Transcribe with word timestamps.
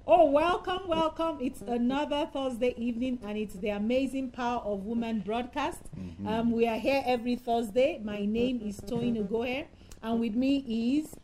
Oh, 0.06 0.30
welcome, 0.30 0.88
welcome. 0.88 1.36
It's 1.42 1.60
another 1.60 2.26
Thursday 2.32 2.72
evening, 2.78 3.18
and 3.22 3.36
it's 3.36 3.56
the 3.56 3.68
Amazing 3.68 4.30
Power 4.30 4.62
of 4.62 4.86
Women 4.86 5.20
broadcast. 5.20 5.82
Mm-hmm. 5.94 6.26
Um, 6.26 6.52
we 6.52 6.66
are 6.66 6.78
here 6.78 7.02
every 7.04 7.36
Thursday. 7.36 8.00
My 8.02 8.24
name 8.24 8.62
is 8.64 8.80
Toyin 8.80 9.22
Ogohe, 9.22 9.66
and 10.02 10.18
with 10.18 10.34
me 10.34 11.02
is 11.02 11.14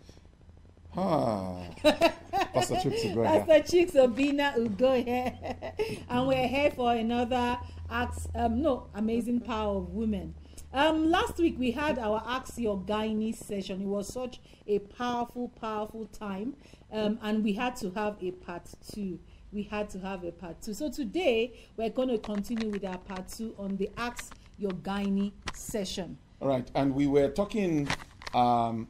Ah, 0.98 1.58
Pastor 1.83 2.77
Chooks 2.77 3.05
Ugoya. 3.05 3.47
Pastor 3.47 3.70
Chicks 3.70 3.92
Obina 3.92 4.55
Ugohe. 4.56 6.03
and 6.08 6.27
we're 6.27 6.48
here 6.48 6.70
for 6.70 6.92
another 6.92 7.58
Acts, 7.91 8.27
um, 8.34 8.62
no, 8.62 8.86
Amazing 8.94 9.41
Power 9.41 9.77
of 9.77 9.91
Women. 9.91 10.34
Um, 10.72 11.11
last 11.11 11.36
week 11.36 11.58
we 11.58 11.70
had 11.70 11.98
our 11.98 12.22
Ask 12.27 12.56
Your 12.56 12.78
Gynae 12.78 13.34
session. 13.36 13.83
It 13.83 13.86
was 13.86 14.11
such 14.11 14.41
a 14.66 14.78
powerful, 14.78 15.48
powerful 15.61 16.06
time. 16.06 16.55
Um, 16.91 17.19
and 17.22 17.44
we 17.44 17.53
had 17.53 17.77
to 17.77 17.91
have 17.91 18.16
a 18.22 18.31
part 18.31 18.66
two. 18.91 19.19
We 19.53 19.64
had 19.64 19.91
to 19.91 19.98
have 20.00 20.25
a 20.25 20.33
part 20.33 20.62
two. 20.62 20.72
So 20.72 20.91
today 20.91 21.53
we're 21.77 21.91
going 21.91 22.08
to 22.08 22.19
continue 22.19 22.70
with 22.70 22.84
our 22.86 22.98
part 22.98 23.28
two 23.28 23.55
on 23.58 23.77
the 23.77 23.91
Ask 23.98 24.34
Your 24.56 24.72
Gynae 24.72 25.33
session. 25.55 26.16
All 26.41 26.48
right, 26.48 26.70
and 26.75 26.94
we 26.94 27.06
were 27.06 27.28
talking. 27.28 27.86
Um, 28.34 28.88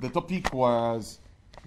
the 0.00 0.08
topic 0.10 0.52
was 0.52 1.18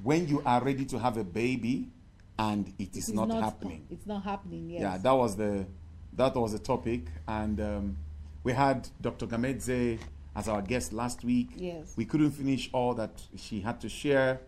when 0.04 0.28
you 0.28 0.42
are 0.46 0.64
ready 0.64 0.86
to 0.86 1.00
have 1.00 1.18
a 1.18 1.24
baby, 1.24 1.90
and 2.38 2.74
it 2.80 2.96
is 2.96 3.10
It's 3.10 3.10
not, 3.10 3.32
happening. 3.32 3.86
It's 3.90 4.06
not 4.06 4.24
happening. 4.24 4.70
Yes. 4.70 4.82
Yeah, 4.82 4.98
that 4.98 5.12
was 5.12 5.36
the 5.36 5.66
that 6.14 6.36
was 6.36 6.54
the 6.54 6.60
topic, 6.60 7.06
and 7.28 7.60
um, 7.62 7.98
we 8.44 8.52
had 8.54 8.90
Dr. 9.02 9.28
Gamedze 9.28 10.00
as 10.36 10.48
our 10.48 10.62
guest 10.62 10.92
last 10.94 11.24
week. 11.24 11.50
Yes. 11.56 11.94
We 11.96 12.06
couldn't 12.06 12.32
finish 12.32 12.70
all 12.74 12.94
that 12.96 13.22
she 13.38 13.62
had 13.62 13.80
to 13.82 13.90
share, 13.90 14.42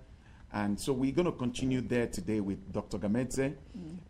and 0.53 0.79
so 0.79 0.93
we're 0.93 1.11
going 1.11 1.25
to 1.25 1.31
continue 1.31 1.81
there 1.81 2.07
today 2.07 2.39
with 2.39 2.71
Dr. 2.71 2.97
Gamedze, 2.97 3.55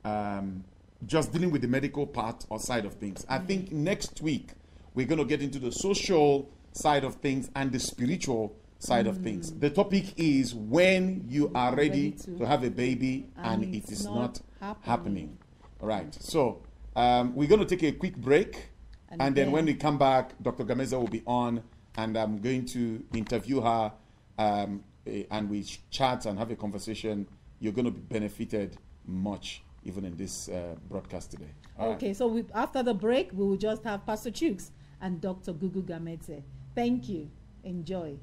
um, 0.06 0.64
just 1.06 1.32
dealing 1.34 1.52
with 1.52 1.62
the 1.62 1.68
medical 1.68 2.06
part 2.08 2.46
or 2.50 2.60
side 2.60 2.86
of 2.86 2.94
things. 2.96 3.26
I 3.28 3.40
think 3.40 3.72
next 3.72 4.22
week 4.22 4.52
we're 4.94 5.08
going 5.08 5.20
to 5.20 5.26
get 5.26 5.42
into 5.42 5.60
the 5.60 5.72
social 5.72 6.50
side 6.74 7.04
of 7.04 7.16
things 7.16 7.50
and 7.56 7.72
the 7.72 7.80
spiritual 7.80 8.56
side 8.82 9.08
of 9.08 9.18
things. 9.18 9.54
The 9.54 9.70
topic 9.70 10.14
is 10.18 10.56
when 10.56 11.26
you 11.28 11.52
are 11.54 11.76
ready, 11.76 11.90
Ready 11.90 12.12
to- 12.12 12.38
to, 12.40 12.48
have 12.48 12.64
a 12.64 12.70
baby 12.72 13.28
And 13.38 13.64
and, 13.64 13.76
it's 13.76 14.04
not 14.06 14.42
not, 14.60 14.78
happening. 14.82 15.38
All 15.80 15.88
right. 15.88 16.14
So 16.16 16.64
um, 16.96 17.36
we're 17.36 17.48
going 17.48 17.66
to 17.66 17.66
take 17.66 17.84
a 17.84 17.92
quick 17.92 18.18
break, 18.18 18.70
And 19.10 19.22
and, 19.22 19.36
then, 19.36 19.46
then- 19.46 19.52
when 19.52 19.66
we 19.66 19.76
come 19.76 19.98
back, 19.98 20.34
Dr. 20.42 20.64
Gamedze 20.66 20.94
will 20.98 21.08
be 21.08 21.22
on, 21.28 21.62
and 21.96 22.18
I'm 22.18 22.40
going 22.40 22.66
to 22.68 23.04
interview 23.14 23.62
her, 23.62 23.92
um, 24.38 24.84
eh, 25.06 25.24
and 25.30 25.50
we 25.50 25.64
chat 25.90 26.26
and 26.26 26.38
have 26.40 26.50
a 26.52 26.56
conversation. 26.56 27.28
You're 27.60 27.74
going 27.74 27.86
to 27.86 27.92
be 27.92 28.02
benefited 28.02 28.78
much, 29.06 29.64
even 29.84 30.06
in 30.06 30.16
this 30.18 30.50
uh, 30.50 30.76
broadcast 30.90 31.32
today. 31.32 31.52
All 31.78 31.90
right. 31.90 31.96
Okay, 31.98 32.14
so 32.14 32.28
we, 32.28 32.46
after 32.56 32.82
the 32.82 32.94
break, 32.96 33.32
we 33.32 33.46
will 33.46 33.58
just 33.58 33.84
have 33.84 34.06
Pastor 34.06 34.32
Chooks 34.32 34.72
and 35.02 35.22
Dr. 35.22 35.54
Gugu 35.54 35.84
Gamedze. 35.84 36.42
Thank 36.76 37.10
you. 37.10 37.30
Enjoy. 37.64 38.18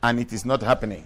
and 0.04 0.20
it 0.20 0.32
is 0.32 0.44
not 0.44 0.62
happening. 0.62 1.04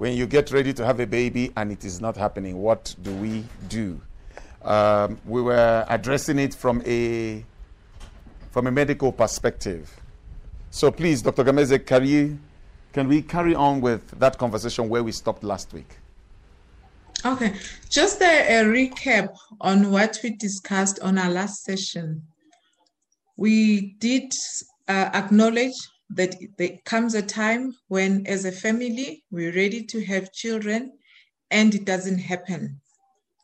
When 0.00 0.16
you 0.16 0.26
get 0.26 0.50
ready 0.50 0.72
to 0.72 0.86
have 0.86 0.98
a 0.98 1.06
baby 1.06 1.52
and 1.58 1.70
it 1.70 1.84
is 1.84 2.00
not 2.00 2.16
happening, 2.16 2.56
what 2.56 2.94
do 3.02 3.14
we 3.16 3.44
do? 3.68 4.00
Um, 4.62 5.18
we 5.26 5.42
were 5.42 5.84
addressing 5.90 6.38
it 6.38 6.54
from 6.54 6.82
a 6.86 7.44
from 8.50 8.66
a 8.66 8.70
medical 8.70 9.12
perspective. 9.12 9.94
So 10.70 10.90
please, 10.90 11.20
Dr. 11.20 11.44
Gamedze, 11.44 11.84
can, 11.84 12.06
you, 12.06 12.38
can 12.94 13.08
we 13.08 13.20
carry 13.20 13.54
on 13.54 13.82
with 13.82 14.18
that 14.18 14.38
conversation 14.38 14.88
where 14.88 15.04
we 15.04 15.12
stopped 15.12 15.44
last 15.44 15.74
week? 15.74 15.98
Okay, 17.22 17.52
just 17.90 18.22
a, 18.22 18.60
a 18.60 18.64
recap 18.64 19.36
on 19.60 19.90
what 19.90 20.18
we 20.22 20.30
discussed 20.30 20.98
on 21.00 21.18
our 21.18 21.28
last 21.28 21.62
session. 21.62 22.22
We 23.36 23.96
did 23.98 24.32
uh, 24.88 25.10
acknowledge 25.12 25.76
that 26.10 26.34
there 26.58 26.78
comes 26.84 27.14
a 27.14 27.22
time 27.22 27.74
when, 27.88 28.26
as 28.26 28.44
a 28.44 28.52
family, 28.52 29.24
we're 29.30 29.54
ready 29.54 29.84
to 29.84 30.04
have 30.04 30.32
children 30.32 30.92
and 31.50 31.74
it 31.74 31.84
doesn't 31.84 32.18
happen. 32.18 32.80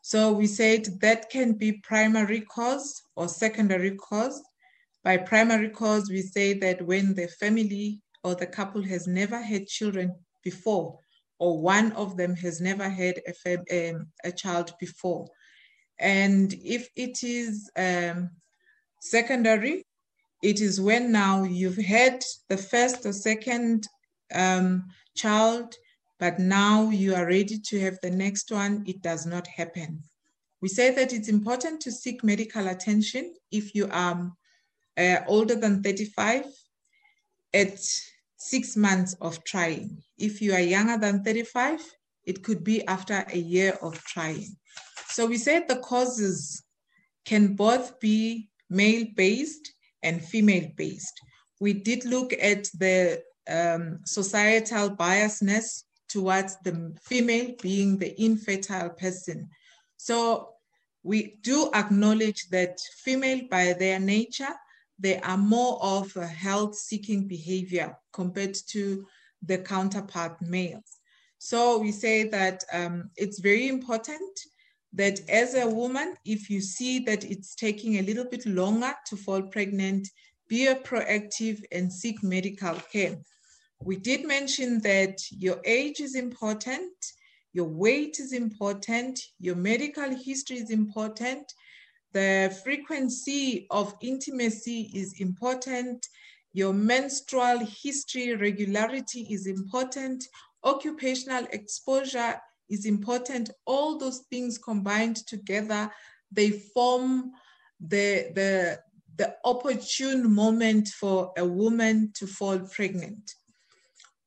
So 0.01 0.31
we 0.31 0.47
said 0.47 0.85
that 1.01 1.29
can 1.29 1.53
be 1.53 1.81
primary 1.83 2.41
cause 2.41 3.01
or 3.15 3.27
secondary 3.27 3.95
cause. 3.97 4.41
By 5.03 5.17
primary 5.17 5.69
cause, 5.69 6.09
we 6.09 6.21
say 6.21 6.53
that 6.59 6.81
when 6.81 7.13
the 7.13 7.27
family 7.27 8.01
or 8.23 8.35
the 8.35 8.47
couple 8.47 8.83
has 8.83 9.07
never 9.07 9.41
had 9.41 9.67
children 9.67 10.15
before, 10.43 10.99
or 11.39 11.61
one 11.61 11.91
of 11.93 12.17
them 12.17 12.35
has 12.35 12.59
never 12.61 12.89
had 12.89 13.21
a, 13.27 13.89
um, 13.89 14.07
a 14.23 14.31
child 14.31 14.73
before. 14.79 15.27
And 15.99 16.53
if 16.63 16.89
it 16.95 17.23
is 17.23 17.69
um, 17.77 18.31
secondary, 19.01 19.85
it 20.43 20.61
is 20.61 20.79
when 20.79 21.11
now 21.11 21.43
you've 21.43 21.77
had 21.77 22.23
the 22.49 22.57
first 22.57 23.05
or 23.05 23.13
second 23.13 23.87
um, 24.33 24.85
child, 25.15 25.73
but 26.19 26.39
now 26.39 26.89
you 26.89 27.15
are 27.15 27.25
ready 27.25 27.59
to 27.59 27.79
have 27.79 27.97
the 28.01 28.11
next 28.11 28.51
one, 28.51 28.83
it 28.87 29.01
does 29.01 29.25
not 29.25 29.47
happen. 29.47 30.03
We 30.61 30.69
say 30.69 30.93
that 30.95 31.13
it's 31.13 31.29
important 31.29 31.81
to 31.81 31.91
seek 31.91 32.23
medical 32.23 32.67
attention 32.67 33.35
if 33.51 33.75
you 33.75 33.87
are 33.91 34.31
uh, 34.97 35.17
older 35.27 35.55
than 35.55 35.83
35 35.83 36.45
at 37.53 37.79
six 38.37 38.75
months 38.75 39.15
of 39.21 39.43
trying. 39.43 40.01
If 40.17 40.41
you 40.41 40.53
are 40.53 40.59
younger 40.59 40.97
than 40.97 41.23
35, 41.23 41.79
it 42.25 42.43
could 42.43 42.63
be 42.63 42.85
after 42.87 43.25
a 43.31 43.37
year 43.37 43.77
of 43.81 44.03
trying. 44.03 44.57
So 45.09 45.25
we 45.25 45.37
said 45.37 45.67
the 45.67 45.77
causes 45.77 46.63
can 47.25 47.55
both 47.55 47.99
be 47.99 48.49
male-based 48.69 49.73
and 50.03 50.23
female-based. 50.23 51.21
We 51.59 51.73
did 51.73 52.05
look 52.05 52.33
at 52.33 52.65
the 52.77 53.21
um, 53.49 53.99
societal 54.05 54.91
biasness 54.91 55.83
towards 56.09 56.57
the 56.63 56.95
female 57.01 57.53
being 57.61 57.97
the 57.97 58.19
infertile 58.21 58.89
person. 58.89 59.49
So 59.97 60.49
we 61.03 61.37
do 61.41 61.69
acknowledge 61.73 62.49
that 62.49 62.79
female 63.03 63.41
by 63.49 63.73
their 63.73 63.99
nature, 63.99 64.55
they 64.99 65.19
are 65.19 65.37
more 65.37 65.79
of 65.81 66.15
a 66.15 66.27
health-seeking 66.27 67.27
behavior 67.27 67.97
compared 68.13 68.55
to 68.69 69.05
the 69.45 69.57
counterpart 69.59 70.41
males. 70.41 70.97
So 71.37 71.77
we 71.77 71.91
say 71.91 72.23
that 72.29 72.63
um, 72.73 73.11
it's 73.15 73.39
very 73.39 73.67
important 73.67 74.39
that 74.93 75.19
as 75.29 75.55
a 75.55 75.67
woman, 75.67 76.15
if 76.25 76.49
you 76.49 76.61
see 76.61 76.99
that 76.99 77.23
it's 77.23 77.55
taking 77.55 77.97
a 77.97 78.01
little 78.01 78.25
bit 78.25 78.45
longer 78.45 78.93
to 79.07 79.15
fall 79.15 79.41
pregnant, 79.41 80.07
be 80.47 80.65
proactive 80.83 81.61
and 81.71 81.91
seek 81.91 82.23
medical 82.23 82.75
care. 82.91 83.17
We 83.83 83.97
did 83.97 84.25
mention 84.25 84.79
that 84.81 85.19
your 85.29 85.59
age 85.65 85.99
is 85.99 86.15
important, 86.15 86.93
your 87.53 87.67
weight 87.67 88.19
is 88.19 88.33
important, 88.33 89.19
your 89.39 89.55
medical 89.55 90.15
history 90.15 90.57
is 90.57 90.71
important, 90.71 91.51
the 92.13 92.57
frequency 92.63 93.67
of 93.69 93.93
intimacy 94.01 94.89
is 94.93 95.19
important, 95.19 96.07
your 96.53 96.73
menstrual 96.73 97.59
history 97.59 98.35
regularity 98.35 99.27
is 99.29 99.45
important, 99.45 100.23
occupational 100.63 101.45
exposure 101.51 102.39
is 102.69 102.85
important. 102.85 103.49
All 103.65 103.97
those 103.97 104.19
things 104.29 104.57
combined 104.57 105.17
together, 105.27 105.91
they 106.31 106.51
form 106.51 107.31
the, 107.79 108.31
the, 108.35 108.79
the 109.15 109.35
opportune 109.45 110.33
moment 110.33 110.89
for 110.89 111.31
a 111.37 111.45
woman 111.45 112.11
to 112.15 112.27
fall 112.27 112.59
pregnant. 112.59 113.35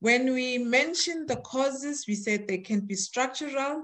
When 0.00 0.32
we 0.32 0.56
mention 0.58 1.26
the 1.26 1.36
causes, 1.36 2.06
we 2.08 2.14
said 2.14 2.48
they 2.48 2.58
can 2.58 2.80
be 2.80 2.94
structural, 2.94 3.82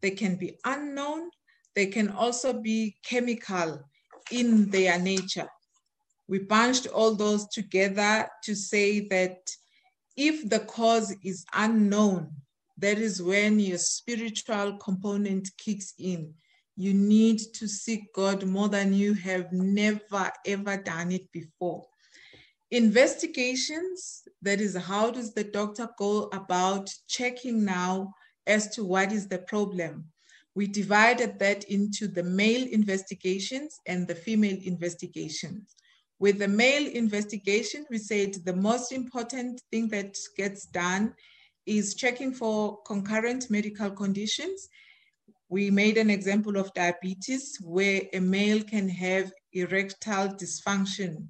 they 0.00 0.10
can 0.10 0.34
be 0.36 0.58
unknown, 0.64 1.30
they 1.74 1.86
can 1.86 2.10
also 2.10 2.52
be 2.52 2.96
chemical 3.04 3.88
in 4.30 4.70
their 4.70 4.98
nature. 4.98 5.48
We 6.28 6.40
bunched 6.40 6.86
all 6.88 7.14
those 7.14 7.46
together 7.48 8.28
to 8.44 8.54
say 8.54 9.00
that 9.08 9.50
if 10.16 10.48
the 10.48 10.60
cause 10.60 11.14
is 11.24 11.44
unknown, 11.54 12.30
that 12.82 12.98
is 12.98 13.22
when 13.22 13.60
your 13.60 13.78
spiritual 13.78 14.76
component 14.78 15.48
kicks 15.56 15.94
in. 15.98 16.34
You 16.76 16.92
need 16.92 17.38
to 17.54 17.68
seek 17.68 18.12
God 18.12 18.44
more 18.44 18.68
than 18.68 18.92
you 18.92 19.14
have 19.14 19.52
never, 19.52 20.30
ever 20.44 20.76
done 20.76 21.12
it 21.12 21.30
before. 21.30 21.84
Investigations, 22.72 24.22
that 24.40 24.60
is, 24.60 24.76
how 24.76 25.10
does 25.10 25.32
the 25.32 25.44
doctor 25.44 25.88
go 25.96 26.24
about 26.32 26.90
checking 27.08 27.64
now 27.64 28.12
as 28.46 28.68
to 28.70 28.84
what 28.84 29.12
is 29.12 29.28
the 29.28 29.38
problem? 29.38 30.06
We 30.56 30.66
divided 30.66 31.38
that 31.38 31.64
into 31.64 32.08
the 32.08 32.24
male 32.24 32.66
investigations 32.66 33.78
and 33.86 34.08
the 34.08 34.14
female 34.16 34.58
investigations. 34.64 35.76
With 36.18 36.38
the 36.38 36.48
male 36.48 36.90
investigation, 36.90 37.84
we 37.90 37.98
said 37.98 38.34
the 38.44 38.56
most 38.56 38.90
important 38.90 39.62
thing 39.70 39.88
that 39.88 40.16
gets 40.36 40.66
done 40.66 41.14
is 41.66 41.94
checking 41.94 42.32
for 42.32 42.82
concurrent 42.82 43.50
medical 43.50 43.90
conditions. 43.90 44.68
We 45.48 45.70
made 45.70 45.98
an 45.98 46.10
example 46.10 46.56
of 46.56 46.72
diabetes 46.74 47.58
where 47.62 48.02
a 48.12 48.20
male 48.20 48.62
can 48.62 48.88
have 48.88 49.32
erectile 49.52 50.28
dysfunction. 50.28 51.28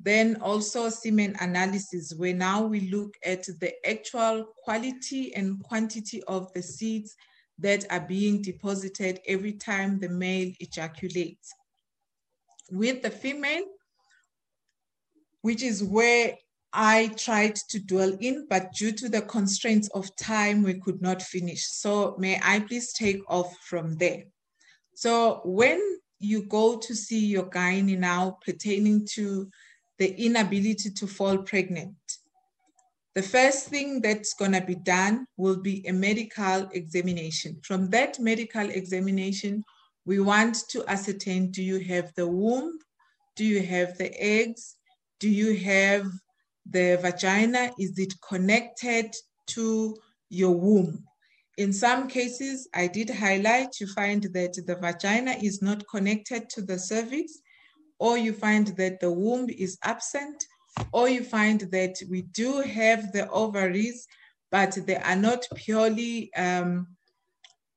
Then 0.00 0.36
also 0.40 0.88
semen 0.88 1.36
analysis, 1.40 2.14
where 2.16 2.34
now 2.34 2.62
we 2.62 2.80
look 2.90 3.14
at 3.24 3.44
the 3.44 3.72
actual 3.88 4.46
quality 4.62 5.34
and 5.34 5.62
quantity 5.62 6.22
of 6.24 6.52
the 6.52 6.62
seeds 6.62 7.14
that 7.58 7.86
are 7.90 8.00
being 8.00 8.42
deposited 8.42 9.20
every 9.26 9.52
time 9.52 9.98
the 9.98 10.08
male 10.08 10.52
ejaculates. 10.60 11.52
With 12.70 13.02
the 13.02 13.10
female, 13.10 13.64
which 15.42 15.62
is 15.62 15.82
where 15.84 16.34
I 16.74 17.08
tried 17.16 17.54
to 17.70 17.78
dwell 17.78 18.16
in, 18.20 18.46
but 18.50 18.72
due 18.72 18.90
to 18.92 19.08
the 19.08 19.22
constraints 19.22 19.88
of 19.90 20.14
time, 20.16 20.64
we 20.64 20.74
could 20.74 21.00
not 21.00 21.22
finish. 21.22 21.64
So 21.66 22.16
may 22.18 22.40
I 22.42 22.60
please 22.60 22.92
take 22.92 23.22
off 23.28 23.56
from 23.68 23.94
there. 23.94 24.24
So 24.96 25.40
when 25.44 25.80
you 26.18 26.42
go 26.42 26.76
to 26.78 26.94
see 26.94 27.26
your 27.26 27.44
gynae 27.44 27.96
now 27.96 28.38
pertaining 28.44 29.06
to 29.12 29.48
the 29.98 30.20
inability 30.20 30.90
to 30.90 31.06
fall 31.06 31.38
pregnant, 31.38 31.94
the 33.14 33.22
first 33.22 33.68
thing 33.68 34.00
that's 34.00 34.34
gonna 34.34 34.60
be 34.60 34.74
done 34.74 35.26
will 35.36 35.56
be 35.56 35.86
a 35.86 35.92
medical 35.92 36.68
examination. 36.72 37.60
From 37.62 37.88
that 37.90 38.18
medical 38.18 38.68
examination, 38.68 39.62
we 40.04 40.18
want 40.18 40.56
to 40.70 40.84
ascertain, 40.88 41.52
do 41.52 41.62
you 41.62 41.78
have 41.78 42.12
the 42.16 42.26
womb? 42.26 42.78
Do 43.36 43.44
you 43.44 43.62
have 43.62 43.96
the 43.96 44.12
eggs? 44.20 44.76
Do 45.20 45.30
you 45.30 45.56
have 45.58 46.06
the 46.68 46.98
vagina, 47.00 47.70
is 47.78 47.98
it 47.98 48.14
connected 48.26 49.14
to 49.48 49.96
your 50.30 50.54
womb? 50.54 51.04
In 51.56 51.72
some 51.72 52.08
cases, 52.08 52.68
I 52.74 52.88
did 52.88 53.10
highlight, 53.10 53.78
you 53.80 53.86
find 53.86 54.22
that 54.32 54.54
the 54.66 54.76
vagina 54.76 55.36
is 55.42 55.62
not 55.62 55.86
connected 55.88 56.48
to 56.50 56.62
the 56.62 56.78
cervix, 56.78 57.38
or 58.00 58.18
you 58.18 58.32
find 58.32 58.68
that 58.76 58.98
the 59.00 59.12
womb 59.12 59.48
is 59.48 59.78
absent, 59.84 60.44
or 60.92 61.08
you 61.08 61.22
find 61.22 61.60
that 61.60 61.96
we 62.10 62.22
do 62.22 62.60
have 62.60 63.12
the 63.12 63.28
ovaries, 63.30 64.06
but 64.50 64.76
they 64.86 64.96
are 64.96 65.16
not 65.16 65.46
purely 65.54 66.34
um, 66.34 66.88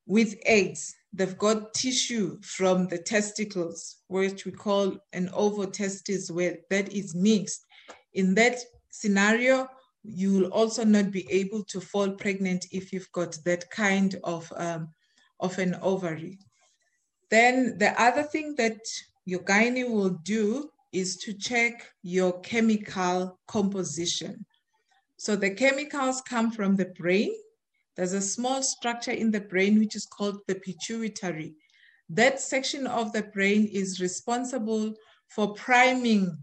with 0.06 0.34
eggs. 0.44 0.94
They've 1.12 1.38
got 1.38 1.72
tissue 1.74 2.40
from 2.42 2.88
the 2.88 2.98
testicles, 2.98 3.98
which 4.08 4.44
we 4.44 4.52
call 4.52 4.96
an 5.12 5.28
ovotestis, 5.32 6.30
where 6.30 6.58
that 6.70 6.92
is 6.92 7.14
mixed. 7.14 7.64
In 8.12 8.34
that 8.34 8.58
scenario, 8.90 9.68
you 10.02 10.32
will 10.32 10.52
also 10.52 10.84
not 10.84 11.10
be 11.10 11.30
able 11.30 11.64
to 11.64 11.80
fall 11.80 12.10
pregnant 12.10 12.66
if 12.72 12.92
you've 12.92 13.10
got 13.12 13.36
that 13.44 13.68
kind 13.70 14.16
of, 14.24 14.52
um, 14.56 14.88
of 15.40 15.58
an 15.58 15.76
ovary. 15.82 16.38
Then 17.30 17.76
the 17.78 18.00
other 18.00 18.22
thing 18.22 18.54
that 18.56 18.78
your 19.24 19.40
gynae 19.40 19.88
will 19.88 20.18
do 20.24 20.70
is 20.92 21.16
to 21.18 21.34
check 21.34 21.92
your 22.02 22.40
chemical 22.40 23.38
composition. 23.46 24.46
So 25.18 25.36
the 25.36 25.50
chemicals 25.50 26.22
come 26.22 26.50
from 26.50 26.76
the 26.76 26.86
brain. 26.86 27.34
There's 27.96 28.14
a 28.14 28.22
small 28.22 28.62
structure 28.62 29.10
in 29.10 29.30
the 29.30 29.40
brain 29.40 29.78
which 29.78 29.96
is 29.96 30.06
called 30.06 30.38
the 30.46 30.54
pituitary. 30.54 31.54
That 32.08 32.40
section 32.40 32.86
of 32.86 33.12
the 33.12 33.24
brain 33.24 33.66
is 33.66 34.00
responsible 34.00 34.94
for 35.28 35.52
priming 35.54 36.38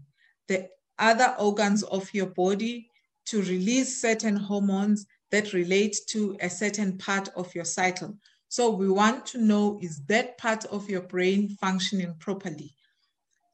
the 0.46 0.68
other 0.98 1.34
organs 1.38 1.82
of 1.84 2.12
your 2.12 2.26
body 2.26 2.88
to 3.26 3.42
release 3.42 4.00
certain 4.00 4.36
hormones 4.36 5.06
that 5.30 5.52
relate 5.52 5.96
to 6.08 6.36
a 6.40 6.48
certain 6.48 6.96
part 6.98 7.28
of 7.36 7.54
your 7.54 7.64
cycle. 7.64 8.16
So 8.48 8.70
we 8.70 8.88
want 8.88 9.26
to 9.26 9.38
know, 9.38 9.78
is 9.82 10.02
that 10.06 10.38
part 10.38 10.64
of 10.66 10.88
your 10.88 11.02
brain 11.02 11.56
functioning 11.60 12.14
properly? 12.18 12.74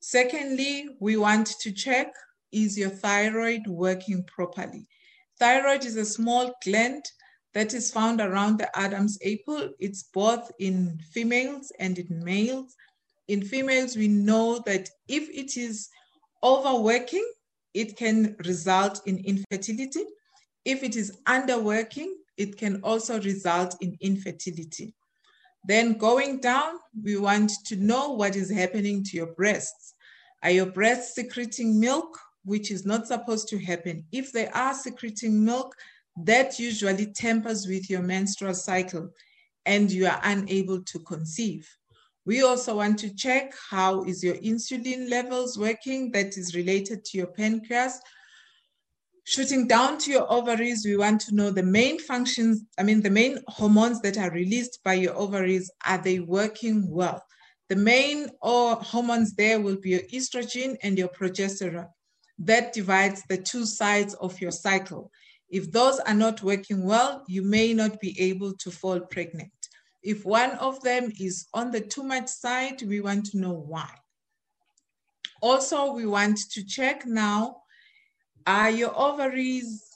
Secondly, 0.00 0.88
we 1.00 1.16
want 1.16 1.46
to 1.60 1.72
check 1.72 2.12
is 2.52 2.76
your 2.78 2.90
thyroid 2.90 3.66
working 3.66 4.22
properly? 4.24 4.86
Thyroid 5.38 5.84
is 5.84 5.96
a 5.96 6.04
small 6.04 6.54
gland 6.62 7.04
that 7.54 7.74
is 7.74 7.90
found 7.90 8.20
around 8.20 8.58
the 8.58 8.78
Adam's 8.78 9.18
apple. 9.24 9.70
It's 9.78 10.02
both 10.02 10.50
in 10.58 10.98
females 11.12 11.72
and 11.78 11.98
in 11.98 12.22
males. 12.22 12.74
In 13.28 13.42
females, 13.42 13.96
we 13.96 14.08
know 14.08 14.62
that 14.66 14.88
if 15.08 15.28
it 15.30 15.56
is 15.56 15.88
overworking, 16.42 17.26
it 17.74 17.96
can 17.96 18.36
result 18.44 19.00
in 19.06 19.18
infertility. 19.18 20.04
If 20.64 20.82
it 20.82 20.96
is 20.96 21.18
underworking, 21.26 22.12
it 22.36 22.56
can 22.56 22.80
also 22.82 23.20
result 23.20 23.76
in 23.80 23.96
infertility. 24.00 24.94
Then 25.64 25.94
going 25.94 26.40
down, 26.40 26.74
we 27.02 27.16
want 27.16 27.52
to 27.66 27.76
know 27.76 28.10
what 28.10 28.36
is 28.36 28.50
happening 28.50 29.04
to 29.04 29.16
your 29.16 29.32
breasts. 29.34 29.94
Are 30.42 30.50
your 30.50 30.66
breasts 30.66 31.14
secreting 31.14 31.78
milk, 31.78 32.18
which 32.44 32.70
is 32.70 32.84
not 32.84 33.06
supposed 33.06 33.48
to 33.48 33.58
happen? 33.58 34.04
If 34.10 34.32
they 34.32 34.48
are 34.48 34.74
secreting 34.74 35.44
milk, 35.44 35.74
that 36.24 36.58
usually 36.58 37.06
tampers 37.06 37.66
with 37.66 37.88
your 37.88 38.02
menstrual 38.02 38.54
cycle 38.54 39.10
and 39.64 39.90
you 39.90 40.06
are 40.06 40.20
unable 40.24 40.82
to 40.82 40.98
conceive. 41.00 41.68
We 42.24 42.42
also 42.42 42.76
want 42.76 42.98
to 43.00 43.14
check 43.14 43.52
how 43.70 44.04
is 44.04 44.22
your 44.22 44.36
insulin 44.36 45.10
levels 45.10 45.58
working 45.58 46.12
that 46.12 46.36
is 46.36 46.54
related 46.54 47.04
to 47.06 47.18
your 47.18 47.26
pancreas. 47.26 48.00
Shooting 49.24 49.66
down 49.66 49.98
to 49.98 50.10
your 50.10 50.32
ovaries, 50.32 50.84
we 50.84 50.96
want 50.96 51.20
to 51.22 51.34
know 51.34 51.50
the 51.50 51.62
main 51.62 51.98
functions, 51.98 52.62
I 52.78 52.84
mean, 52.84 53.02
the 53.02 53.10
main 53.10 53.38
hormones 53.48 54.00
that 54.02 54.18
are 54.18 54.30
released 54.30 54.80
by 54.84 54.94
your 54.94 55.14
ovaries, 55.14 55.70
are 55.84 55.98
they 55.98 56.20
working 56.20 56.88
well? 56.88 57.24
The 57.68 57.76
main 57.76 58.28
or 58.40 58.76
hormones 58.76 59.34
there 59.34 59.60
will 59.60 59.76
be 59.76 59.90
your 59.90 60.06
estrogen 60.12 60.76
and 60.82 60.98
your 60.98 61.08
progesterone. 61.08 61.88
That 62.38 62.72
divides 62.72 63.22
the 63.28 63.38
two 63.38 63.66
sides 63.66 64.14
of 64.14 64.40
your 64.40 64.50
cycle. 64.50 65.10
If 65.48 65.70
those 65.70 65.98
are 66.00 66.14
not 66.14 66.42
working 66.42 66.84
well, 66.84 67.24
you 67.28 67.42
may 67.42 67.74
not 67.74 68.00
be 68.00 68.20
able 68.20 68.54
to 68.58 68.70
fall 68.70 69.00
pregnant. 69.00 69.52
If 70.02 70.24
one 70.24 70.52
of 70.52 70.82
them 70.82 71.12
is 71.20 71.46
on 71.54 71.70
the 71.70 71.80
too 71.80 72.02
much 72.02 72.28
side, 72.28 72.82
we 72.82 73.00
want 73.00 73.26
to 73.26 73.38
know 73.38 73.52
why. 73.52 73.88
Also, 75.40 75.92
we 75.92 76.06
want 76.06 76.38
to 76.52 76.64
check 76.64 77.06
now, 77.06 77.62
are 78.46 78.70
your 78.70 78.96
ovaries 78.98 79.88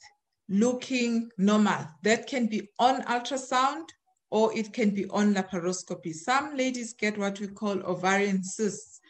looking 0.49 1.31
normal? 1.39 1.87
That 2.03 2.27
can 2.27 2.47
be 2.47 2.69
on 2.79 3.03
ultrasound 3.03 3.89
or 4.31 4.57
it 4.57 4.73
can 4.73 4.91
be 4.91 5.07
on 5.11 5.35
laparoscopy. 5.35 6.13
Some 6.15 6.57
ladies 6.57 6.93
get 6.93 7.19
what 7.19 7.41
we 7.41 7.49
call 7.49 7.81
ovarian 7.83 8.43
cysts, 8.43 9.01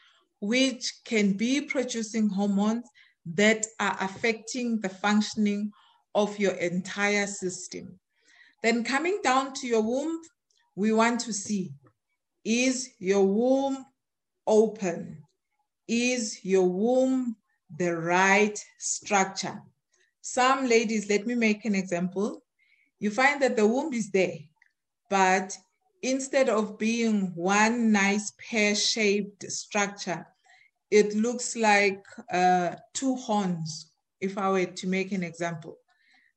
which 0.41 0.93
can 1.05 1.33
be 1.33 1.61
producing 1.63 2.29
hormones 2.29 2.87
that 3.35 3.67
are 3.81 3.97
affecting 4.01 4.81
the 4.81 4.89
functioning 4.89 5.73
of 6.15 6.39
your 6.39 6.53
entire 6.53 7.27
system. 7.27 7.99
Then 8.63 8.85
coming 8.85 9.21
down 9.23 9.53
to 9.55 9.67
your 9.67 9.83
womb, 9.83 10.21
we 10.77 10.93
want 10.93 11.21
to 11.21 11.33
see, 11.33 11.73
is 12.45 12.91
your 12.99 13.25
womb 13.25 13.85
open? 14.47 15.23
Is 15.89 16.45
your 16.45 16.69
womb 16.69 17.37
the 17.77 17.97
right 17.97 18.57
structure? 18.79 19.61
Some 20.21 20.67
ladies, 20.67 21.09
let 21.09 21.27
me 21.27 21.35
make 21.35 21.65
an 21.65 21.75
example. 21.75 22.45
You 23.01 23.11
find 23.11 23.43
that 23.43 23.57
the 23.57 23.67
womb 23.67 23.93
is 23.93 24.11
there, 24.11 24.39
but 25.11 25.57
instead 26.03 26.49
of 26.49 26.79
being 26.79 27.33
one 27.35 27.91
nice 27.91 28.33
pear-shaped 28.39 29.51
structure, 29.51 30.27
it 30.91 31.15
looks 31.15 31.57
like 31.57 32.05
uh, 32.33 32.77
two 32.95 33.17
horns, 33.17 33.91
if 34.21 34.39
I 34.39 34.51
were 34.51 34.67
to 34.67 34.87
make 34.87 35.13
an 35.13 35.25
example 35.25 35.79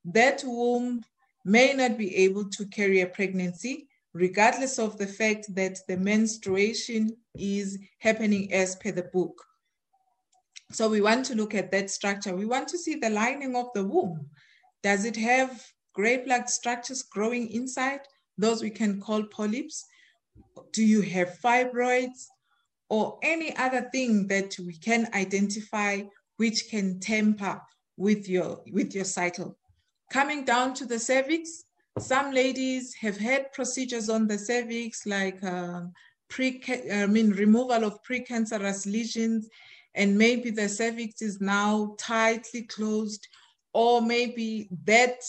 that 0.05 0.43
womb 0.46 1.03
may 1.46 1.74
not 1.74 1.98
be 1.98 2.15
able 2.15 2.50
to 2.50 2.65
carry 2.67 3.01
a 3.01 3.08
pregnancy, 3.08 3.88
regardless 4.13 4.80
of 4.80 4.98
the 4.98 5.08
fact 5.08 5.54
that 5.56 5.80
the 5.88 5.98
menstruation 5.98 7.16
is 7.38 7.78
happening 8.00 8.51
as 8.54 8.75
per 8.78 8.92
the 8.92 9.04
book. 9.13 9.46
So 10.72 10.89
we 10.89 11.01
want 11.01 11.25
to 11.28 11.36
look 11.36 11.56
at 11.56 11.72
that 11.72 11.89
structure. 11.89 12.36
We 12.36 12.46
want 12.46 12.68
to 12.70 12.78
see 12.78 12.96
the 12.96 13.10
lining 13.10 13.56
of 13.56 13.68
the 13.74 13.84
womb. 13.84 14.30
Does 14.84 15.06
it 15.06 15.18
have 15.18 15.66
grape-like 15.94 16.48
structures 16.48 17.04
growing 17.04 17.50
inside? 17.51 18.01
Those 18.38 18.62
we 18.62 18.70
can 18.70 19.01
call 19.01 19.24
polyps. 19.24 19.86
Do 20.74 20.84
you 20.84 21.01
have 21.01 21.39
fibroids 21.44 22.28
or 22.89 23.20
any 23.24 23.56
other 23.58 23.89
thing 23.92 24.28
that 24.28 24.56
we 24.60 24.74
can 24.74 25.08
identify 25.13 26.04
which 26.38 26.70
can 26.70 27.00
tamper 27.00 27.62
with 27.98 28.30
your, 28.30 28.62
with 28.72 28.96
your 28.96 29.06
cycle? 29.06 29.58
Coming 30.12 30.46
down 30.46 30.74
to 30.75 30.86
the 30.86 31.00
cervix, 31.00 31.63
some 32.00 32.32
ladies 32.32 32.94
have 32.96 33.18
had 33.18 33.51
procedures 33.53 34.10
on 34.10 34.27
the 34.27 34.38
cervix 34.38 35.06
like 35.06 35.44
um, 35.44 35.94
pre 36.29 36.62
I 36.91 37.06
mean, 37.08 37.32
removal 37.32 37.84
of 37.84 38.01
precancerous 38.03 38.86
lesions, 38.86 39.50
and 39.96 40.18
maybe 40.18 40.50
the 40.50 40.70
cervix 40.70 41.22
is 41.22 41.41
now 41.41 41.96
tightly 42.00 42.63
closed, 42.63 43.27
or 43.74 44.01
maybe 44.01 44.70
that 44.86 45.20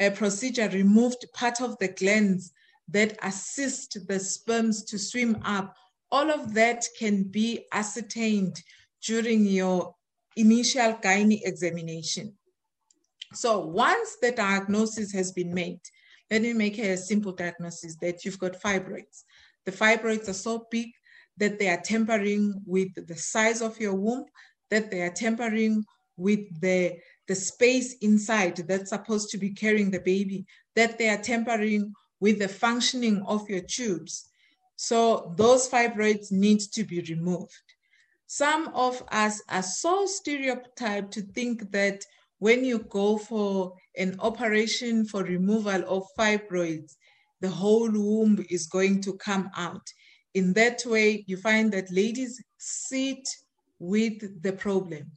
uh, 0.00 0.10
procedure 0.10 0.68
removed 0.68 1.24
part 1.34 1.60
of 1.60 1.78
the 1.78 1.88
glands 1.88 2.52
that 2.88 3.16
assist 3.22 4.06
the 4.06 4.18
sperms 4.18 4.84
to 4.84 4.98
swim 4.98 5.38
up. 5.44 5.74
All 6.10 6.30
of 6.30 6.54
that 6.54 6.84
can 6.98 7.24
be 7.24 7.66
ascertained 7.72 8.62
during 9.06 9.46
your 9.46 9.94
initial 10.36 10.94
gynae 10.94 11.40
examination. 11.44 12.34
So 13.34 13.66
once 13.66 14.16
the 14.20 14.32
diagnosis 14.32 15.12
has 15.12 15.32
been 15.32 15.52
made, 15.52 15.80
let 16.30 16.42
me 16.42 16.52
make 16.52 16.78
a 16.78 16.96
simple 16.96 17.32
diagnosis 17.32 17.96
that 17.96 18.24
you've 18.24 18.38
got 18.38 18.60
fibroids. 18.60 19.24
The 19.66 19.72
fibroids 19.72 20.28
are 20.28 20.34
so 20.34 20.66
big 20.70 20.90
that 21.36 21.58
they 21.58 21.68
are 21.68 21.80
tampering 21.80 22.62
with 22.66 22.94
the 23.06 23.16
size 23.16 23.60
of 23.60 23.78
your 23.80 23.94
womb, 23.94 24.24
that 24.70 24.90
they 24.90 25.02
are 25.02 25.10
tampering 25.12 25.84
with 26.16 26.60
the, 26.60 26.96
the 27.26 27.34
space 27.34 27.96
inside 28.00 28.56
that's 28.68 28.90
supposed 28.90 29.30
to 29.30 29.38
be 29.38 29.50
carrying 29.50 29.90
the 29.90 30.00
baby, 30.00 30.46
that 30.76 30.98
they 30.98 31.08
are 31.08 31.20
tampering 31.20 31.92
with 32.20 32.38
the 32.38 32.48
functioning 32.48 33.22
of 33.26 33.48
your 33.50 33.60
tubes. 33.60 34.28
So 34.76 35.34
those 35.36 35.68
fibroids 35.68 36.30
need 36.32 36.60
to 36.72 36.84
be 36.84 37.00
removed. 37.08 37.52
Some 38.26 38.68
of 38.68 39.02
us 39.10 39.42
are 39.48 39.62
so 39.62 40.06
stereotyped 40.06 41.12
to 41.12 41.20
think 41.20 41.70
that 41.72 42.04
when 42.44 42.62
you 42.62 42.78
go 42.90 43.16
for 43.16 43.72
an 43.96 44.14
operation 44.20 45.06
for 45.06 45.24
removal 45.24 45.82
of 45.88 46.02
fibroids, 46.18 46.92
the 47.40 47.48
whole 47.48 47.90
womb 47.90 48.44
is 48.50 48.66
going 48.66 49.00
to 49.00 49.14
come 49.14 49.48
out. 49.56 49.86
In 50.34 50.52
that 50.52 50.82
way, 50.84 51.24
you 51.26 51.38
find 51.38 51.72
that 51.72 51.90
ladies 51.90 52.38
sit 52.58 53.26
with 53.78 54.42
the 54.42 54.52
problem. 54.52 55.10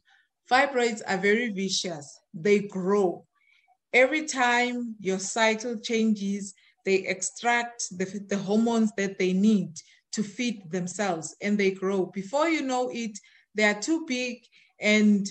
Fibroids 0.50 1.02
are 1.06 1.18
very 1.18 1.50
vicious, 1.50 2.18
they 2.32 2.60
grow. 2.60 3.26
Every 3.92 4.24
time 4.24 4.96
your 4.98 5.18
cycle 5.18 5.78
changes, 5.80 6.54
they 6.86 7.06
extract 7.14 7.90
the, 7.98 8.06
the 8.26 8.38
hormones 8.38 8.90
that 8.96 9.18
they 9.18 9.34
need 9.34 9.74
to 10.12 10.22
feed 10.22 10.62
themselves 10.70 11.36
and 11.42 11.58
they 11.58 11.72
grow. 11.72 12.06
Before 12.06 12.48
you 12.48 12.62
know 12.62 12.88
it, 12.90 13.18
they 13.54 13.64
are 13.64 13.78
too 13.78 14.06
big 14.06 14.38
and 14.80 15.28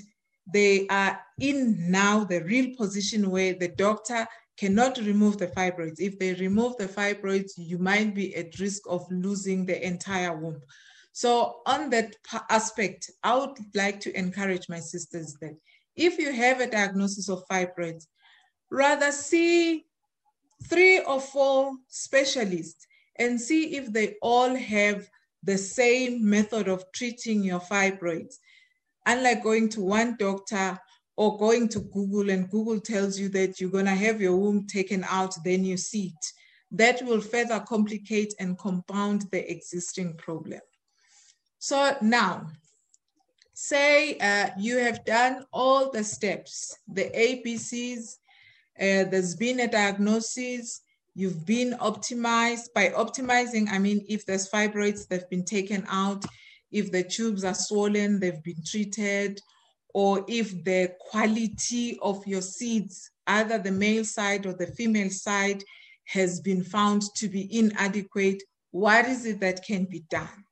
they 0.54 0.88
are 0.88 1.20
in 1.40 1.92
now 1.92 2.24
the 2.24 2.44
real 2.44 2.76
position 2.76 3.30
where 3.30 3.54
the 3.54 3.68
doctor 3.68 4.26
cannot 4.58 4.98
remove 4.98 5.38
the 5.38 5.48
fibroids. 5.48 6.00
If 6.00 6.18
they 6.18 6.34
remove 6.34 6.78
the 6.78 6.88
fibroids, 6.88 7.52
you 7.58 7.78
might 7.78 8.16
be 8.16 8.36
at 8.36 8.60
risk 8.60 8.84
of 8.90 9.06
losing 9.12 9.66
the 9.66 9.86
entire 9.86 10.36
womb. 10.36 10.62
So 11.12 11.62
on 11.66 11.90
that 11.92 12.16
aspect, 12.50 13.10
I 13.24 13.36
would 13.36 13.58
like 13.76 14.00
to 14.02 14.18
encourage 14.18 14.70
my 14.70 14.80
sisters 14.80 15.36
that 15.42 15.56
if 15.96 16.18
you 16.18 16.32
have 16.32 16.60
a 16.60 16.70
diagnosis 16.70 17.30
of 17.30 17.44
fibroids, 17.50 18.06
rather 18.70 19.12
see 19.12 19.86
three 20.66 21.00
or 21.00 21.20
four 21.20 21.74
specialists 21.88 22.86
and 23.18 23.40
see 23.40 23.76
if 23.76 23.92
they 23.92 24.16
all 24.22 24.56
have 24.56 25.08
the 25.44 25.58
same 25.58 26.28
method 26.28 26.68
of 26.68 26.84
treating 26.94 27.44
your 27.44 27.60
fibroids 27.60 28.36
unlike 29.08 29.42
going 29.42 29.70
to 29.70 29.82
one 29.82 30.16
doctor 30.20 30.80
or 31.16 31.38
going 31.38 31.68
to 31.70 31.80
Google 31.80 32.30
and 32.30 32.50
Google 32.50 32.80
tells 32.80 33.18
you 33.18 33.30
that 33.30 33.60
you're 33.60 33.72
going 33.72 33.86
to 33.86 33.92
have 33.92 34.22
your 34.22 34.36
womb 34.36 34.68
taken 34.68 35.04
out, 35.10 35.34
then 35.44 35.66
you 35.66 35.76
see 35.76 36.14
it. 36.16 36.26
That 36.70 37.02
will 37.04 37.22
further 37.22 37.60
complicate 37.62 38.36
and 38.40 38.58
compound 38.58 39.24
the 39.32 39.50
existing 39.52 40.16
problem. 40.18 40.60
So 41.58 41.96
now, 42.02 42.48
say 43.54 44.18
uh, 44.20 44.50
you 44.60 44.78
have 44.78 45.04
done 45.06 45.46
all 45.52 45.90
the 45.90 46.04
steps, 46.04 46.78
the 46.88 47.06
ABCs, 47.06 48.18
uh, 48.80 49.10
there's 49.10 49.36
been 49.36 49.62
a 49.62 49.68
diagnosis, 49.68 50.82
you've 51.16 51.46
been 51.48 51.72
optimized. 51.80 52.74
By 52.76 52.90
optimizing, 52.90 53.70
I 53.72 53.80
mean 53.80 54.06
if 54.08 54.26
there's 54.26 54.50
fibroids, 54.52 55.08
they've 55.08 55.30
been 55.30 55.46
taken 55.46 55.84
out, 55.90 56.24
if 56.72 56.92
the 56.92 57.04
tubes 57.04 57.44
are 57.44 57.54
swollen, 57.54 58.20
they've 58.20 58.44
been 58.44 58.64
treated, 58.66 59.42
or 59.94 60.26
if 60.28 60.64
the 60.64 60.92
quality 61.00 61.98
of 62.02 62.26
your 62.28 62.42
seeds, 62.42 63.10
either 63.26 63.58
the 63.58 63.72
male 63.72 64.06
side 64.06 64.46
or 64.46 64.54
the 64.54 64.68
female 64.68 65.10
side, 65.10 65.64
has 66.06 66.40
been 66.40 66.64
found 66.64 67.04
to 67.16 67.28
be 67.28 67.58
inadequate, 67.58 68.42
what 68.72 69.06
is 69.06 69.26
it 69.26 69.40
that 69.40 69.64
can 69.66 69.86
be 69.86 70.04
done? 70.10 70.46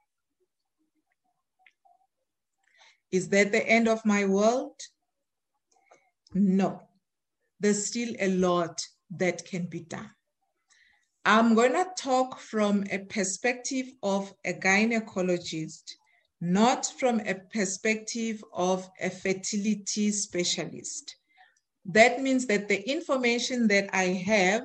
Is 3.12 3.30
that 3.30 3.52
the 3.52 3.66
end 3.66 3.88
of 3.88 4.06
my 4.06 4.26
world? 4.26 4.76
No, 6.34 6.82
there's 7.60 7.86
still 7.86 8.14
a 8.20 8.28
lot 8.30 8.82
that 9.12 9.46
can 9.46 9.68
be 9.68 9.82
done. 9.82 10.10
I'm 11.24 11.56
going 11.56 11.74
to 11.74 11.88
talk 11.98 12.40
from 12.40 12.84
a 12.92 13.00
perspective 13.00 13.88
of 14.04 14.34
a 14.46 14.54
gynecologist, 14.54 15.94
not 16.42 16.86
from 17.00 17.20
a 17.22 17.36
perspective 17.54 18.44
of 18.54 18.90
a 19.02 19.10
fertility 19.10 20.12
specialist. 20.12 21.16
That 21.86 22.22
means 22.22 22.46
that 22.48 22.68
the 22.68 22.88
information 22.90 23.68
that 23.68 23.90
I 23.94 24.06
have 24.26 24.64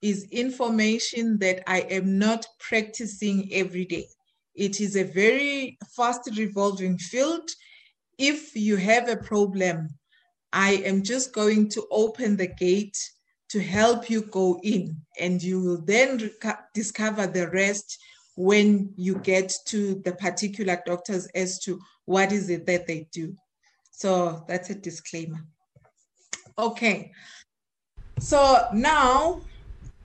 is 0.00 0.28
information 0.30 1.38
that 1.38 1.62
I 1.66 1.80
am 1.80 2.18
not 2.18 2.46
practicing 2.60 3.48
every 3.52 3.84
day. 3.84 4.06
It 4.54 4.80
is 4.80 4.96
a 4.96 5.04
very 5.04 5.78
fast 5.96 6.30
revolving 6.36 6.98
field. 6.98 7.50
If 8.18 8.54
you 8.54 8.76
have 8.76 9.08
a 9.08 9.16
problem, 9.16 9.88
I 10.52 10.74
am 10.84 11.02
just 11.02 11.32
going 11.32 11.68
to 11.70 11.86
open 11.90 12.36
the 12.36 12.46
gate 12.46 12.96
to 13.48 13.60
help 13.60 14.08
you 14.08 14.22
go 14.22 14.60
in, 14.62 14.96
and 15.18 15.42
you 15.42 15.60
will 15.60 15.82
then 15.84 16.30
discover 16.74 17.26
the 17.26 17.48
rest 17.50 17.98
when 18.36 18.92
you 18.96 19.16
get 19.16 19.52
to 19.66 19.96
the 20.04 20.12
particular 20.12 20.80
doctors 20.84 21.26
as 21.34 21.58
to 21.60 21.80
what 22.04 22.32
is 22.32 22.50
it 22.50 22.66
that 22.66 22.86
they 22.86 23.08
do. 23.12 23.34
So 23.90 24.44
that's 24.48 24.70
a 24.70 24.74
disclaimer. 24.74 25.44
Okay. 26.58 27.12
So 28.18 28.68
now 28.72 29.40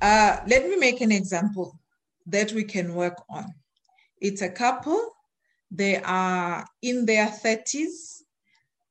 uh, 0.01 0.37
let 0.47 0.67
me 0.67 0.77
make 0.77 1.01
an 1.01 1.11
example 1.11 1.79
that 2.27 2.51
we 2.53 2.63
can 2.63 2.93
work 2.93 3.17
on. 3.29 3.45
It's 4.21 4.41
a 4.41 4.49
couple, 4.49 5.11
they 5.71 5.97
are 5.97 6.65
in 6.81 7.05
their 7.05 7.27
30s, 7.27 8.21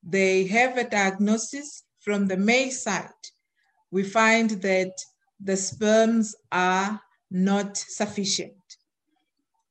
they 0.02 0.46
have 0.46 0.76
a 0.76 0.88
diagnosis 0.88 1.84
from 2.00 2.26
the 2.26 2.36
male 2.36 2.70
side. 2.70 3.10
We 3.90 4.02
find 4.02 4.50
that 4.62 4.92
the 5.40 5.56
sperms 5.56 6.34
are 6.50 7.00
not 7.30 7.76
sufficient. 7.76 8.57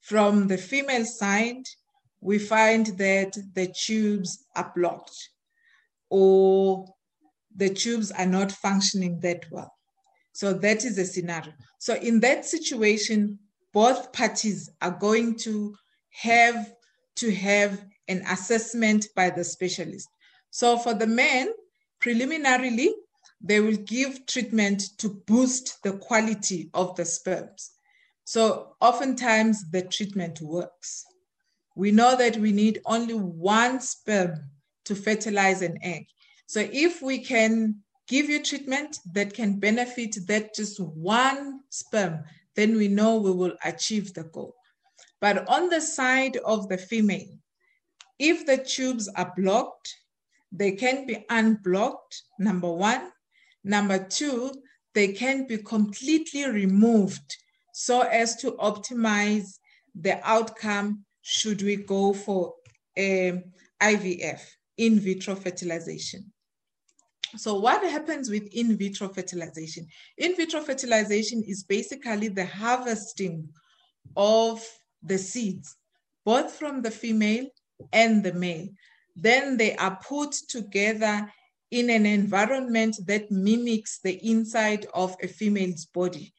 From 0.08 0.48
the 0.48 0.58
female 0.58 1.04
side, 1.04 1.66
we 2.22 2.40
find 2.40 2.86
that 2.98 3.38
the 3.54 3.68
tubes 3.68 4.46
are 4.56 4.72
blocked 4.74 5.32
or 6.10 6.86
the 7.54 7.68
tubes 7.68 8.10
are 8.12 8.26
not 8.26 8.50
functioning 8.50 9.20
that 9.20 9.44
well. 9.52 9.70
So 10.32 10.54
that 10.54 10.86
is 10.86 10.98
a 10.98 11.04
scenario. 11.04 11.52
So 11.80 11.96
in 11.96 12.22
that 12.22 12.46
situation, 12.46 13.38
both 13.74 14.14
parties 14.14 14.70
are 14.82 14.98
going 14.98 15.36
to 15.40 15.76
have 16.12 16.72
to 17.18 17.36
have 17.36 17.84
an 18.08 18.24
assessment 18.32 19.08
by 19.14 19.30
the 19.30 19.44
specialist. 19.44 20.08
So 20.52 20.78
for 20.78 20.94
the 20.94 21.08
men, 21.08 21.52
preliminarily, 22.00 22.96
they 23.42 23.60
will 23.60 23.76
give 23.76 24.26
treatment 24.26 24.84
to 25.00 25.22
boost 25.28 25.84
the 25.84 25.98
quality 25.98 26.70
of 26.74 26.96
the 26.96 27.04
sperms. 27.04 27.72
So 28.28 28.76
oftentimes 28.82 29.72
the 29.72 29.84
treatment 29.84 30.42
works. 30.42 31.06
We 31.78 31.92
know 31.92 32.18
that 32.18 32.36
we 32.36 32.52
need 32.52 32.82
only 32.86 33.14
one 33.14 33.80
sperm 33.80 34.50
to 34.84 34.96
fertilize 34.96 35.62
an 35.62 35.78
egg. 35.82 36.08
So 36.46 36.68
if 36.74 37.02
we 37.02 37.20
can 37.20 37.78
give 38.10 38.30
you 38.30 38.44
treatment 38.44 39.00
that 39.14 39.34
can 39.34 39.62
benefit 39.62 40.18
that 40.28 40.54
just 40.54 40.78
one 40.78 41.62
sperm, 41.70 42.26
then 42.58 42.76
we 42.76 42.90
know 42.90 43.16
we 43.16 43.32
will 43.32 43.56
achieve 43.64 44.14
the 44.14 44.26
goal. 44.26 44.56
But 45.22 45.48
on 45.48 45.70
the 45.70 45.80
side 45.80 46.36
of 46.44 46.68
the 46.68 46.78
female, 46.78 47.40
if 48.20 48.46
the 48.46 48.58
tubes 48.58 49.08
are 49.08 49.32
blocked, 49.38 49.96
they 50.52 50.74
can 50.74 51.08
be 51.08 51.26
unblocked, 51.30 52.24
number 52.40 52.74
one. 52.74 53.10
Number 53.64 54.06
two, 54.06 54.52
they 54.94 55.14
can 55.14 55.48
be 55.48 55.60
completely 55.60 56.46
removed 56.46 57.38
so 57.80 58.02
as 58.02 58.36
to 58.38 58.54
optimize 58.54 59.60
the 59.94 60.20
outcome 60.28 61.06
should 61.22 61.62
we 61.62 61.76
go 61.76 62.12
for 62.12 62.56
um, 62.98 63.44
IVF, 63.80 64.42
in 64.78 65.00
vitro 65.00 65.36
fertilization. 65.36 66.26
So 67.36 67.60
what 67.60 67.84
happens 67.84 68.32
with 68.32 68.48
in 68.52 68.80
vitro 68.80 69.10
fertilization? 69.10 69.86
In 70.18 70.36
vitro 70.36 70.62
fertilization 70.62 71.44
is 71.46 71.64
basically 71.66 72.30
the 72.30 72.48
harvesting 72.48 73.48
of 74.16 74.66
the 75.04 75.20
seeds, 75.20 75.76
both 76.26 76.52
from 76.54 76.82
the 76.82 76.90
female 76.90 77.46
and 77.94 78.24
the 78.24 78.34
male. 78.34 78.70
Then 79.16 79.56
they 79.56 79.76
are 79.76 80.00
put 80.04 80.32
together 80.50 81.32
in 81.70 81.92
an 81.92 82.08
environment 82.08 82.96
that 83.06 83.30
mimics 83.30 84.00
the 84.04 84.16
inside 84.28 84.88
of 84.96 85.16
a 85.22 85.28
female's 85.28 85.86
body. 85.86 86.34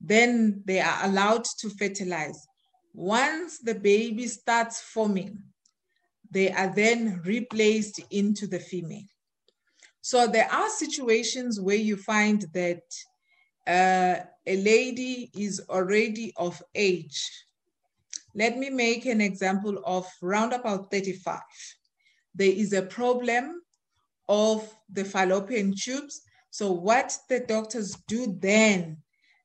Then 0.00 0.62
they 0.64 0.80
are 0.80 1.04
allowed 1.04 1.44
to 1.58 1.70
fertilize. 1.70 2.46
Once 2.94 3.58
the 3.58 3.74
baby 3.74 4.26
starts 4.26 4.80
forming, 4.80 5.38
they 6.30 6.50
are 6.50 6.72
then 6.74 7.20
replaced 7.24 8.00
into 8.10 8.46
the 8.46 8.58
female. 8.58 9.04
So 10.00 10.26
there 10.26 10.50
are 10.50 10.68
situations 10.70 11.60
where 11.60 11.76
you 11.76 11.96
find 11.96 12.46
that 12.54 12.82
uh, 13.66 14.24
a 14.46 14.56
lady 14.56 15.30
is 15.36 15.60
already 15.68 16.32
of 16.36 16.62
age. 16.74 17.30
Let 18.34 18.56
me 18.56 18.70
make 18.70 19.06
an 19.06 19.20
example 19.20 19.82
of 19.84 20.06
round 20.22 20.52
about 20.52 20.90
35. 20.90 21.40
There 22.34 22.50
is 22.50 22.72
a 22.72 22.82
problem 22.82 23.60
of 24.28 24.74
the 24.90 25.04
fallopian 25.04 25.74
tubes. 25.76 26.22
So 26.50 26.72
what 26.72 27.16
the 27.28 27.40
doctors 27.40 27.96
do 28.08 28.36
then, 28.40 28.98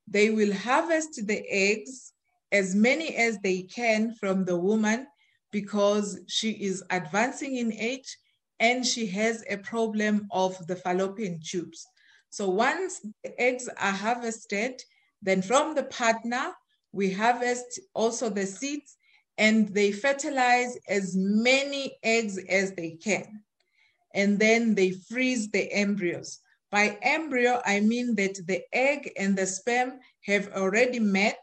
they 0.07 0.29
will 0.29 0.53
harvest 0.53 1.25
the 1.27 1.43
eggs, 1.49 2.13
as 2.51 2.75
many 2.75 3.15
as 3.15 3.39
they 3.39 3.63
can 3.63 4.13
from 4.15 4.45
the 4.45 4.57
woman 4.57 5.07
because 5.51 6.19
she 6.27 6.51
is 6.51 6.83
advancing 6.89 7.57
in 7.57 7.73
age 7.73 8.17
and 8.59 8.85
she 8.85 9.05
has 9.07 9.43
a 9.49 9.57
problem 9.57 10.27
of 10.31 10.65
the 10.67 10.75
fallopian 10.75 11.39
tubes. 11.43 11.85
So 12.29 12.49
once 12.49 13.01
the 13.23 13.41
eggs 13.41 13.67
are 13.77 13.91
harvested, 13.91 14.81
then 15.21 15.41
from 15.41 15.75
the 15.75 15.83
partner, 15.83 16.53
we 16.91 17.11
harvest 17.11 17.79
also 17.93 18.29
the 18.29 18.45
seeds 18.45 18.97
and 19.37 19.69
they 19.69 19.91
fertilize 19.91 20.77
as 20.87 21.15
many 21.15 21.97
eggs 22.03 22.37
as 22.49 22.73
they 22.73 22.91
can. 22.91 23.41
And 24.13 24.39
then 24.39 24.75
they 24.75 24.91
freeze 24.91 25.49
the 25.49 25.71
embryos. 25.73 26.39
By 26.75 26.97
embryo, 27.01 27.61
I 27.65 27.79
mean 27.79 28.15
that 28.15 28.35
the 28.47 28.61
egg 28.73 29.09
and 29.17 29.37
the 29.37 29.47
sperm 29.47 29.99
have 30.25 30.49
already 30.51 30.99
met, 30.99 31.39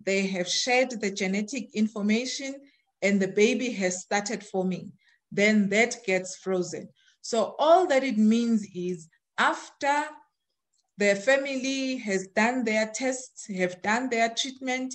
they 0.00 0.28
have 0.28 0.48
shared 0.48 0.90
the 1.00 1.10
genetic 1.10 1.74
information, 1.74 2.54
and 3.02 3.20
the 3.20 3.32
baby 3.44 3.70
has 3.72 4.02
started 4.02 4.44
forming 4.44 4.92
then 5.32 5.68
that 5.70 5.96
gets 6.06 6.36
frozen. 6.36 6.88
So 7.20 7.56
all 7.58 7.88
that 7.88 8.04
it 8.04 8.16
means 8.16 8.64
is 8.74 9.08
after 9.38 10.04
the 10.98 11.16
family 11.16 11.96
has 11.96 12.28
done 12.28 12.62
their 12.64 12.86
tests, 12.94 13.46
have 13.48 13.82
done 13.82 14.08
their 14.08 14.28
treatment, 14.30 14.94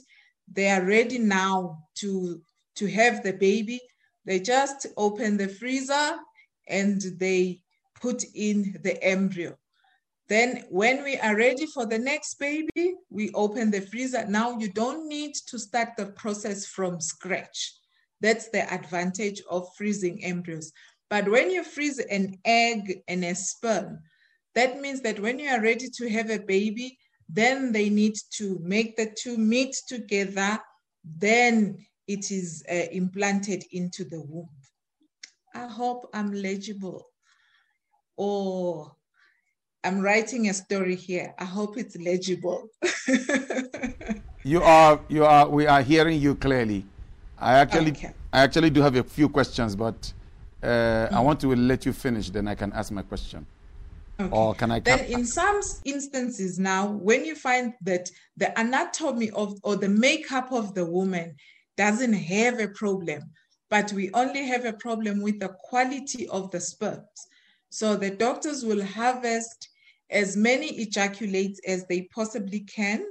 they 0.51 0.69
are 0.69 0.85
ready 0.85 1.19
now 1.19 1.83
to, 1.95 2.41
to 2.75 2.87
have 2.87 3.23
the 3.23 3.33
baby. 3.33 3.81
They 4.25 4.39
just 4.39 4.87
open 4.95 5.35
the 5.35 5.49
freezer 5.49 6.17
and 6.67 7.01
they 7.17 7.59
put 8.01 8.23
in 8.33 8.79
the 8.83 9.01
embryo. 9.03 9.57
Then 10.31 10.63
when 10.69 11.03
we 11.03 11.17
are 11.17 11.35
ready 11.35 11.65
for 11.65 11.85
the 11.85 11.99
next 11.99 12.39
baby, 12.39 12.95
we 13.09 13.31
open 13.33 13.69
the 13.69 13.81
freezer. 13.81 14.25
Now 14.25 14.57
you 14.57 14.71
don't 14.71 15.09
need 15.09 15.35
to 15.47 15.59
start 15.59 15.89
the 15.97 16.05
process 16.05 16.65
from 16.65 17.01
scratch. 17.01 17.73
That's 18.21 18.47
the 18.47 18.73
advantage 18.73 19.41
of 19.49 19.67
freezing 19.75 20.23
embryos. 20.23 20.71
But 21.09 21.29
when 21.29 21.51
you 21.51 21.65
freeze 21.65 21.99
an 21.99 22.37
egg 22.45 23.01
and 23.09 23.25
a 23.25 23.35
sperm, 23.35 23.99
that 24.55 24.79
means 24.79 25.01
that 25.01 25.19
when 25.19 25.37
you 25.37 25.49
are 25.49 25.61
ready 25.61 25.89
to 25.97 26.09
have 26.09 26.29
a 26.29 26.39
baby, 26.39 26.97
then 27.27 27.73
they 27.73 27.89
need 27.89 28.15
to 28.37 28.57
make 28.63 28.95
the 28.95 29.13
two 29.21 29.37
meet 29.37 29.75
together, 29.89 30.57
then 31.03 31.77
it 32.07 32.31
is 32.31 32.63
uh, 32.71 32.87
implanted 32.93 33.65
into 33.73 34.05
the 34.05 34.21
womb. 34.21 34.47
I 35.53 35.67
hope 35.67 36.09
I'm 36.13 36.31
legible. 36.31 37.05
Or 38.15 38.95
I'm 39.83 39.99
writing 39.99 40.47
a 40.49 40.53
story 40.53 40.95
here. 40.95 41.33
I 41.39 41.45
hope 41.45 41.77
it's 41.77 41.97
legible. 41.97 42.69
you 44.43 44.61
are, 44.61 44.99
you 45.09 45.25
are, 45.25 45.49
we 45.49 45.65
are 45.65 45.81
hearing 45.81 46.21
you 46.21 46.35
clearly. 46.35 46.85
I 47.39 47.53
actually, 47.55 47.91
okay. 47.91 48.13
I 48.31 48.41
actually 48.41 48.69
do 48.69 48.81
have 48.81 48.95
a 48.95 49.03
few 49.03 49.27
questions, 49.27 49.75
but 49.75 50.13
uh, 50.61 51.07
I 51.11 51.19
want 51.21 51.39
to 51.39 51.55
let 51.55 51.85
you 51.85 51.93
finish, 51.93 52.29
then 52.29 52.47
I 52.47 52.53
can 52.53 52.71
ask 52.73 52.91
my 52.91 53.01
question. 53.01 53.47
Okay. 54.19 54.29
Or 54.31 54.53
can 54.53 54.71
I? 54.71 54.79
Then, 54.81 55.05
in 55.05 55.25
some 55.25 55.61
instances, 55.83 56.59
now 56.59 56.87
when 56.87 57.25
you 57.25 57.33
find 57.33 57.73
that 57.81 58.11
the 58.37 58.57
anatomy 58.59 59.31
of 59.31 59.57
or 59.63 59.75
the 59.77 59.89
makeup 59.89 60.51
of 60.51 60.75
the 60.75 60.85
woman 60.85 61.35
doesn't 61.75 62.13
have 62.13 62.59
a 62.59 62.67
problem, 62.67 63.23
but 63.71 63.91
we 63.93 64.11
only 64.13 64.45
have 64.45 64.65
a 64.65 64.73
problem 64.73 65.21
with 65.21 65.39
the 65.39 65.49
quality 65.69 66.27
of 66.27 66.51
the 66.51 66.59
sperms. 66.59 67.27
So 67.71 67.95
the 67.95 68.11
doctors 68.11 68.63
will 68.63 68.83
harvest 68.85 69.69
as 70.11 70.35
many 70.35 70.67
ejaculates 70.67 71.59
as 71.65 71.85
they 71.87 72.03
possibly 72.13 72.59
can 72.61 73.03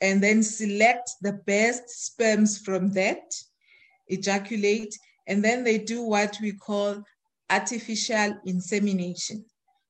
and 0.00 0.22
then 0.22 0.42
select 0.42 1.10
the 1.20 1.34
best 1.46 1.88
sperms 1.88 2.58
from 2.58 2.90
that 2.92 3.32
ejaculate 4.08 4.98
and 5.28 5.44
then 5.44 5.62
they 5.62 5.78
do 5.78 6.02
what 6.02 6.36
we 6.42 6.52
call 6.52 7.02
artificial 7.50 8.34
insemination. 8.46 9.44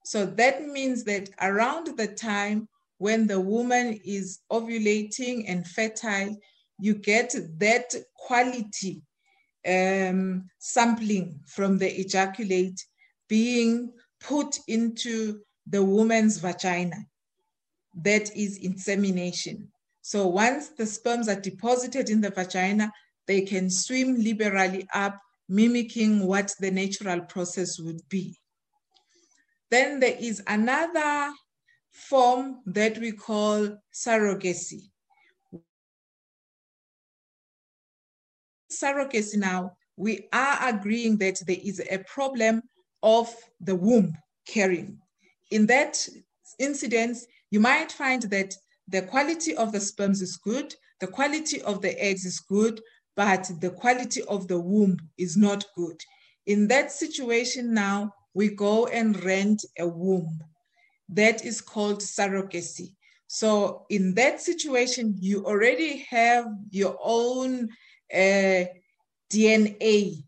So 0.04 0.26
that 0.26 0.66
means 0.66 1.04
that 1.04 1.30
around 1.40 1.96
the 1.96 2.08
time 2.08 2.68
when 2.98 3.26
the 3.26 3.40
woman 3.40 3.98
is 4.04 4.40
ovulating 4.50 5.44
and 5.48 5.66
fertile 5.66 6.36
you 6.78 6.94
get 6.94 7.34
that 7.58 7.94
quality 8.16 9.02
um, 9.66 10.48
sampling 10.58 11.38
from 11.46 11.78
the 11.78 12.00
ejaculate 12.00 12.84
being 13.28 13.92
put 14.20 14.58
into 14.66 15.40
the 15.66 15.84
woman's 15.84 16.38
vagina. 16.38 16.96
That 17.94 18.34
is 18.34 18.58
insemination. 18.58 19.68
So 20.00 20.26
once 20.26 20.70
the 20.70 20.86
sperms 20.86 21.28
are 21.28 21.40
deposited 21.40 22.10
in 22.10 22.20
the 22.20 22.30
vagina, 22.30 22.92
they 23.26 23.42
can 23.42 23.70
swim 23.70 24.16
liberally 24.16 24.88
up, 24.94 25.18
mimicking 25.48 26.26
what 26.26 26.52
the 26.58 26.70
natural 26.70 27.20
process 27.20 27.78
would 27.78 28.00
be. 28.08 28.36
Then 29.70 30.00
there 30.00 30.16
is 30.18 30.42
another 30.46 31.32
form 31.92 32.60
that 32.66 32.98
we 32.98 33.12
call 33.12 33.78
surrogacy. 33.94 34.90
Surrogacy 38.70 39.36
now, 39.36 39.76
we 39.96 40.26
are 40.32 40.68
agreeing 40.68 41.18
that 41.18 41.40
there 41.46 41.58
is 41.62 41.80
a 41.90 41.98
problem 41.98 42.62
of 43.02 43.34
the 43.60 43.74
womb 43.74 44.16
carrying. 44.46 45.01
In 45.52 45.66
that 45.66 46.08
incidence, 46.58 47.26
you 47.50 47.60
might 47.60 47.92
find 47.92 48.22
that 48.22 48.54
the 48.88 49.02
quality 49.02 49.54
of 49.54 49.70
the 49.70 49.80
sperms 49.80 50.22
is 50.22 50.38
good, 50.38 50.74
the 50.98 51.06
quality 51.06 51.60
of 51.60 51.82
the 51.82 51.92
eggs 52.02 52.24
is 52.24 52.40
good, 52.40 52.80
but 53.16 53.50
the 53.60 53.68
quality 53.68 54.22
of 54.22 54.48
the 54.48 54.58
womb 54.58 54.96
is 55.18 55.36
not 55.36 55.66
good. 55.76 56.00
In 56.46 56.68
that 56.68 56.90
situation 56.90 57.74
now, 57.74 58.14
we 58.32 58.48
go 58.48 58.86
and 58.86 59.22
rent 59.24 59.62
a 59.78 59.86
womb. 59.86 60.40
That 61.10 61.44
is 61.44 61.60
called 61.60 62.00
surrogacy. 62.00 62.94
So 63.26 63.84
in 63.90 64.14
that 64.14 64.40
situation, 64.40 65.16
you 65.20 65.44
already 65.44 65.98
have 66.08 66.46
your 66.70 66.96
own 67.02 67.68
uh, 68.12 68.64
DNA 69.30 70.24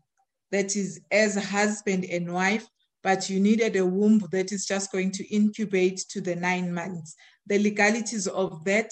that 0.51 0.75
is 0.75 1.01
as 1.09 1.35
husband 1.35 2.05
and 2.05 2.31
wife, 2.31 2.67
but 3.05 3.29
you 3.29 3.39
needed 3.39 3.75
a 3.75 3.85
womb 3.85 4.19
that 4.31 4.51
is 4.51 4.65
just 4.65 4.91
going 4.91 5.11
to 5.11 5.23
incubate 5.31 5.99
to 6.09 6.19
the 6.19 6.35
nine 6.35 6.73
months. 6.73 7.15
The 7.45 7.59
legalities 7.59 8.25
of 8.25 8.65
that 8.65 8.91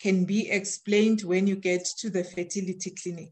can 0.00 0.24
be 0.24 0.50
explained 0.50 1.20
when 1.20 1.46
you 1.46 1.54
get 1.54 1.86
to 1.98 2.10
the 2.10 2.24
fertility 2.24 2.92
clinic. 3.00 3.30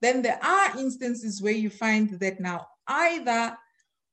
Then 0.00 0.22
there 0.22 0.42
are 0.42 0.78
instances 0.78 1.42
where 1.42 1.52
you 1.52 1.68
find 1.68 2.18
that 2.20 2.40
now 2.40 2.66
either 2.88 3.54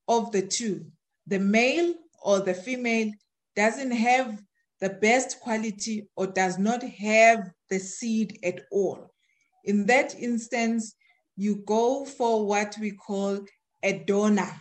of 0.09 0.33
the 0.33 0.41
two, 0.41 0.87
the 1.27 1.39
male 1.39 1.93
or 2.21 2.41
the 2.41 2.53
female, 2.53 3.09
doesn't 3.55 3.91
have 3.91 4.37
the 4.81 4.89
best 4.89 5.39
quality 5.39 6.09
or 6.17 6.27
does 6.27 6.59
not 6.59 6.83
have 6.83 7.49
the 7.69 7.79
seed 7.79 8.37
at 8.43 8.63
all. 8.69 9.13
In 9.63 9.85
that 9.85 10.13
instance, 10.13 10.93
you 11.37 11.63
go 11.65 12.03
for 12.03 12.45
what 12.45 12.75
we 12.81 12.91
call 12.91 13.39
a 13.81 13.93
donor. 13.99 14.53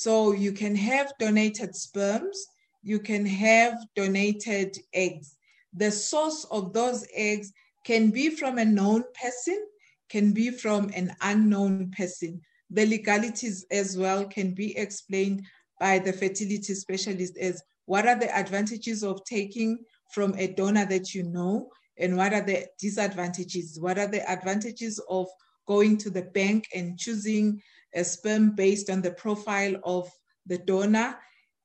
So 0.00 0.32
you 0.32 0.52
can 0.52 0.74
have 0.76 1.12
donated 1.18 1.76
sperms, 1.76 2.46
you 2.82 3.00
can 3.00 3.26
have 3.26 3.74
donated 3.94 4.78
eggs. 4.94 5.36
The 5.74 5.90
source 5.90 6.44
of 6.50 6.72
those 6.72 7.06
eggs 7.14 7.52
can 7.84 8.08
be 8.08 8.30
from 8.30 8.56
a 8.56 8.64
known 8.64 9.04
person, 9.12 9.62
can 10.08 10.32
be 10.32 10.52
from 10.52 10.90
an 10.94 11.14
unknown 11.20 11.92
person. 11.94 12.40
The 12.70 12.86
legalities 12.86 13.66
as 13.70 13.98
well 13.98 14.24
can 14.24 14.54
be 14.54 14.74
explained 14.78 15.44
by 15.78 15.98
the 15.98 16.14
fertility 16.14 16.72
specialist 16.72 17.36
as 17.36 17.62
what 17.84 18.08
are 18.08 18.18
the 18.18 18.34
advantages 18.34 19.04
of 19.04 19.22
taking 19.26 19.80
from 20.14 20.32
a 20.38 20.46
donor 20.46 20.86
that 20.86 21.14
you 21.14 21.24
know 21.24 21.68
and 21.98 22.16
what 22.16 22.32
are 22.32 22.40
the 22.40 22.66
disadvantages? 22.78 23.78
What 23.78 23.98
are 23.98 24.08
the 24.08 24.26
advantages 24.26 24.98
of 25.10 25.28
going 25.68 25.98
to 25.98 26.08
the 26.08 26.22
bank 26.22 26.68
and 26.74 26.98
choosing 26.98 27.60
a 27.94 28.04
sperm 28.04 28.54
based 28.54 28.90
on 28.90 29.02
the 29.02 29.12
profile 29.12 29.76
of 29.84 30.10
the 30.46 30.58
donor 30.58 31.16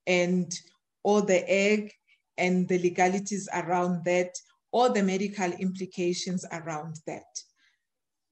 and 0.07 0.51
or 1.03 1.21
the 1.21 1.49
egg 1.49 1.91
and 2.38 2.67
the 2.67 2.79
legalities 2.79 3.47
around 3.53 4.03
that 4.05 4.35
or 4.71 4.89
the 4.89 5.03
medical 5.03 5.51
implications 5.53 6.45
around 6.51 6.95
that. 7.07 7.23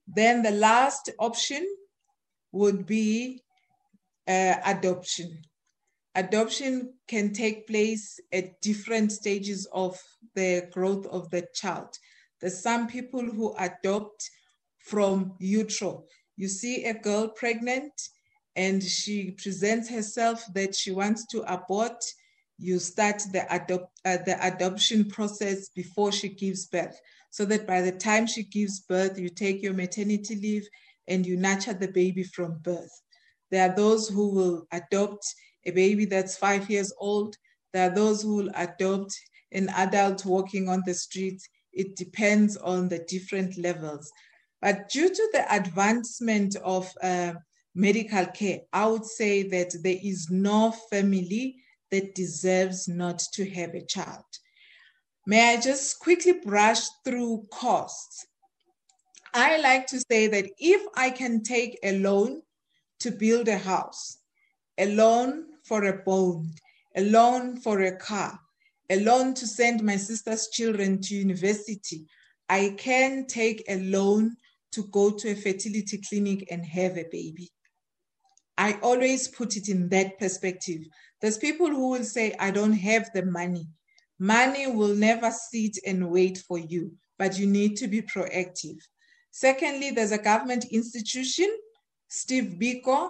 Then 0.07 0.43
the 0.43 0.51
last 0.51 1.09
option 1.19 1.65
would 2.51 2.85
be 2.85 3.41
uh, 4.27 4.55
adoption. 4.65 5.39
Adoption 6.15 6.93
can 7.07 7.33
take 7.33 7.67
place 7.67 8.19
at 8.31 8.61
different 8.61 9.11
stages 9.11 9.67
of 9.73 9.99
the 10.35 10.69
growth 10.71 11.05
of 11.07 11.29
the 11.31 11.47
child. 11.53 11.97
There's 12.39 12.61
some 12.61 12.87
people 12.87 13.21
who 13.21 13.55
adopt 13.57 14.29
from 14.79 15.33
utero. 15.39 16.03
You 16.35 16.47
see 16.47 16.85
a 16.85 16.93
girl 16.93 17.29
pregnant 17.29 17.93
and 18.55 18.83
she 18.83 19.31
presents 19.31 19.89
herself 19.89 20.43
that 20.53 20.75
she 20.75 20.91
wants 20.91 21.25
to 21.27 21.41
abort. 21.51 22.03
You 22.57 22.79
start 22.79 23.23
the, 23.31 23.45
adopt, 23.53 23.99
uh, 24.05 24.17
the 24.25 24.37
adoption 24.45 25.09
process 25.09 25.69
before 25.69 26.11
she 26.11 26.29
gives 26.29 26.67
birth, 26.67 26.99
so 27.31 27.45
that 27.45 27.65
by 27.67 27.81
the 27.81 27.91
time 27.91 28.27
she 28.27 28.43
gives 28.43 28.81
birth, 28.81 29.17
you 29.17 29.29
take 29.29 29.61
your 29.61 29.73
maternity 29.73 30.35
leave 30.35 30.67
and 31.07 31.25
you 31.25 31.35
nurture 31.35 31.73
the 31.73 31.87
baby 31.87 32.23
from 32.23 32.59
birth. 32.63 33.01
There 33.51 33.69
are 33.69 33.75
those 33.75 34.09
who 34.09 34.29
will 34.29 34.67
adopt 34.71 35.25
a 35.65 35.71
baby 35.71 36.05
that's 36.05 36.37
five 36.37 36.69
years 36.69 36.93
old. 36.99 37.35
There 37.73 37.89
are 37.89 37.93
those 37.93 38.21
who 38.21 38.35
will 38.35 38.51
adopt 38.55 39.13
an 39.51 39.69
adult 39.69 40.25
walking 40.25 40.69
on 40.69 40.83
the 40.85 40.93
street. 40.93 41.41
It 41.71 41.95
depends 41.95 42.57
on 42.57 42.89
the 42.89 42.99
different 42.99 43.57
levels. 43.57 44.11
But 44.63 44.87
due 44.87 45.09
to 45.09 45.29
the 45.33 45.53
advancement 45.53 46.55
of 46.63 46.89
uh, 47.03 47.33
medical 47.75 48.25
care, 48.27 48.61
I 48.71 48.85
would 48.85 49.03
say 49.03 49.43
that 49.49 49.75
there 49.83 49.99
is 50.01 50.29
no 50.29 50.71
family 50.89 51.57
that 51.91 52.15
deserves 52.15 52.87
not 52.87 53.19
to 53.33 53.43
have 53.49 53.75
a 53.75 53.85
child. 53.85 54.23
May 55.27 55.53
I 55.53 55.59
just 55.59 55.99
quickly 55.99 56.39
brush 56.45 56.79
through 57.03 57.45
costs? 57.51 58.25
I 59.33 59.57
like 59.57 59.85
to 59.87 60.01
say 60.09 60.27
that 60.27 60.45
if 60.57 60.81
I 60.95 61.09
can 61.09 61.43
take 61.43 61.77
a 61.83 61.99
loan 61.99 62.41
to 63.01 63.11
build 63.11 63.49
a 63.49 63.57
house, 63.57 64.19
a 64.77 64.85
loan 64.95 65.43
for 65.65 65.83
a 65.83 66.03
bond, 66.03 66.61
a 66.95 67.03
loan 67.03 67.57
for 67.57 67.81
a 67.81 67.97
car, 67.97 68.39
a 68.89 69.01
loan 69.01 69.33
to 69.33 69.45
send 69.45 69.83
my 69.83 69.97
sister's 69.97 70.47
children 70.47 71.01
to 71.01 71.15
university, 71.15 72.05
I 72.47 72.75
can 72.77 73.25
take 73.25 73.65
a 73.67 73.77
loan 73.79 74.37
to 74.73 74.83
go 74.91 75.11
to 75.11 75.31
a 75.31 75.35
fertility 75.35 76.01
clinic 76.07 76.47
and 76.51 76.65
have 76.65 76.97
a 76.97 77.05
baby. 77.11 77.51
I 78.57 78.77
always 78.81 79.27
put 79.27 79.57
it 79.57 79.69
in 79.69 79.89
that 79.89 80.19
perspective. 80.19 80.81
There's 81.21 81.37
people 81.37 81.67
who 81.67 81.89
will 81.89 82.03
say, 82.03 82.35
I 82.39 82.51
don't 82.51 82.73
have 82.73 83.09
the 83.13 83.25
money. 83.25 83.67
Money 84.19 84.67
will 84.67 84.95
never 84.95 85.31
sit 85.31 85.77
and 85.85 86.09
wait 86.09 86.37
for 86.47 86.59
you, 86.59 86.91
but 87.17 87.37
you 87.37 87.47
need 87.47 87.77
to 87.77 87.87
be 87.87 88.01
proactive. 88.01 88.77
Secondly, 89.31 89.91
there's 89.91 90.11
a 90.11 90.17
government 90.17 90.65
institution, 90.65 91.49
Steve 92.07 92.57
Biko. 92.59 93.09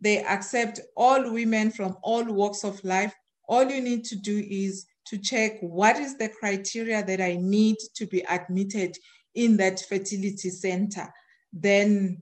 They 0.00 0.24
accept 0.24 0.80
all 0.96 1.32
women 1.32 1.70
from 1.70 1.96
all 2.02 2.24
walks 2.24 2.64
of 2.64 2.82
life. 2.82 3.14
All 3.48 3.64
you 3.64 3.80
need 3.80 4.04
to 4.06 4.16
do 4.16 4.44
is 4.50 4.86
to 5.06 5.18
check 5.18 5.58
what 5.60 5.96
is 5.96 6.16
the 6.16 6.28
criteria 6.28 7.04
that 7.04 7.20
I 7.20 7.36
need 7.40 7.76
to 7.96 8.06
be 8.06 8.20
admitted 8.28 8.96
in 9.34 9.56
that 9.58 9.80
fertility 9.88 10.50
center, 10.50 11.12
then 11.52 12.20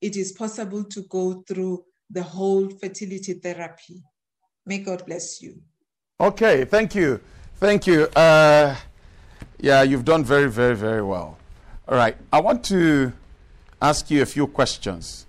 it 0.00 0.16
is 0.16 0.32
possible 0.32 0.84
to 0.84 1.02
go 1.02 1.42
through 1.46 1.84
the 2.10 2.22
whole 2.22 2.68
fertility 2.68 3.34
therapy. 3.34 4.02
May 4.66 4.78
God 4.78 5.04
bless 5.06 5.40
you. 5.42 5.60
Okay, 6.20 6.64
thank 6.64 6.94
you. 6.94 7.20
Thank 7.56 7.86
you. 7.86 8.04
Uh, 8.16 8.76
yeah, 9.58 9.82
you've 9.82 10.04
done 10.04 10.24
very, 10.24 10.50
very, 10.50 10.76
very 10.76 11.02
well. 11.02 11.38
All 11.88 11.96
right, 11.96 12.16
I 12.32 12.40
want 12.40 12.64
to 12.66 13.12
ask 13.82 14.10
you 14.10 14.22
a 14.22 14.26
few 14.26 14.46
questions. 14.46 15.26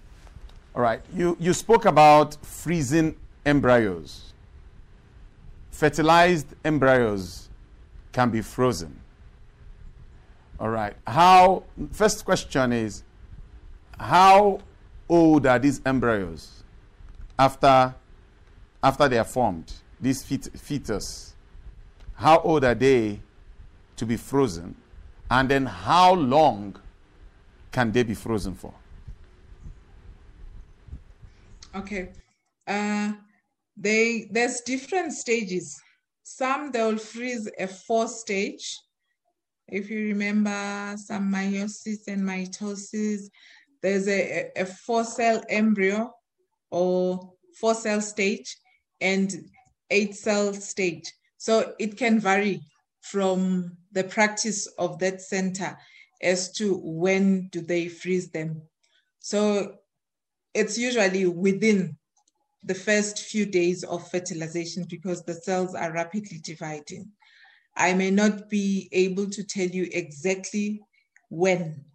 All 0.73 0.81
right. 0.81 1.01
You, 1.13 1.35
you 1.39 1.53
spoke 1.53 1.85
about 1.85 2.35
freezing 2.45 3.15
embryos. 3.45 4.33
Fertilized 5.71 6.47
embryos 6.63 7.49
can 8.13 8.29
be 8.29 8.41
frozen. 8.41 9.00
All 10.61 10.69
right. 10.69 10.95
How, 11.07 11.63
first 11.91 12.23
question 12.23 12.71
is, 12.71 13.01
how 13.99 14.59
old 15.09 15.47
are 15.47 15.57
these 15.57 15.81
embryos 15.87 16.63
after, 17.39 17.95
after 18.83 19.07
they 19.07 19.17
are 19.17 19.25
formed? 19.25 19.73
These 19.99 20.21
fet- 20.21 20.59
fetus. 20.59 21.33
How 22.13 22.41
old 22.41 22.63
are 22.63 22.75
they 22.75 23.21
to 23.95 24.05
be 24.05 24.17
frozen? 24.17 24.75
And 25.31 25.49
then 25.49 25.65
how 25.65 26.13
long 26.13 26.75
can 27.71 27.91
they 27.91 28.03
be 28.03 28.13
frozen 28.13 28.53
for? 28.53 28.71
Okay. 31.73 32.11
Uh, 32.67 33.13
they 33.75 34.27
there's 34.29 34.61
different 34.61 35.13
stages. 35.13 35.81
Some 36.21 36.71
they'll 36.71 36.97
freeze 36.97 37.49
a 37.57 37.65
four 37.65 38.07
stage. 38.07 38.77
If 39.71 39.89
you 39.89 40.07
remember 40.07 40.95
some 40.97 41.31
meiosis 41.31 42.07
and 42.07 42.23
mitosis, 42.23 43.29
there's 43.81 44.07
a, 44.09 44.51
a 44.57 44.65
four 44.65 45.05
cell 45.05 45.41
embryo 45.49 46.13
or 46.69 47.33
four 47.59 47.73
cell 47.73 48.01
stage 48.01 48.57
and 48.99 49.33
eight 49.89 50.15
cell 50.15 50.53
stage. 50.53 51.11
So 51.37 51.73
it 51.79 51.97
can 51.97 52.19
vary 52.19 52.61
from 53.01 53.77
the 53.93 54.03
practice 54.03 54.67
of 54.77 54.99
that 54.99 55.21
center 55.21 55.77
as 56.21 56.51
to 56.53 56.79
when 56.83 57.47
do 57.47 57.61
they 57.61 57.87
freeze 57.87 58.29
them. 58.29 58.61
So 59.19 59.77
it's 60.53 60.77
usually 60.77 61.25
within 61.25 61.97
the 62.63 62.75
first 62.75 63.19
few 63.19 63.45
days 63.45 63.83
of 63.83 64.09
fertilization 64.11 64.85
because 64.89 65.23
the 65.23 65.33
cells 65.33 65.73
are 65.75 65.93
rapidly 65.93 66.39
dividing. 66.43 67.09
I 67.75 67.93
may 67.93 68.11
not 68.11 68.49
be 68.49 68.89
able 68.91 69.29
to 69.29 69.43
tell 69.43 69.67
you 69.67 69.87
exactly 69.91 70.81
when 71.29 71.85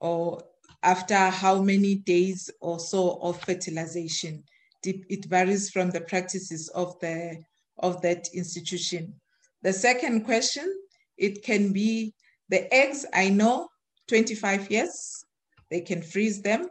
or 0.00 0.42
after 0.82 1.16
how 1.16 1.62
many 1.62 1.96
days 1.96 2.50
or 2.60 2.78
so 2.78 3.18
of 3.22 3.40
fertilization. 3.42 4.44
It 4.84 5.24
varies 5.24 5.70
from 5.70 5.90
the 5.90 6.02
practices 6.02 6.68
of, 6.68 6.98
the, 7.00 7.42
of 7.78 8.02
that 8.02 8.28
institution. 8.34 9.14
The 9.62 9.72
second 9.72 10.24
question, 10.24 10.70
it 11.16 11.42
can 11.42 11.72
be 11.72 12.12
the 12.50 12.72
eggs, 12.74 13.06
I 13.14 13.30
know, 13.30 13.68
25 14.08 14.70
years, 14.70 15.24
they 15.70 15.80
can 15.80 16.02
freeze 16.02 16.42
them 16.42 16.68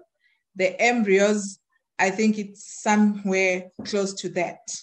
the 0.56 0.80
embryos, 0.82 1.60
I 2.00 2.10
think 2.10 2.38
it's 2.38 2.82
somewhere 2.82 3.72
close 3.86 4.14
to 4.16 4.30
that 4.30 4.76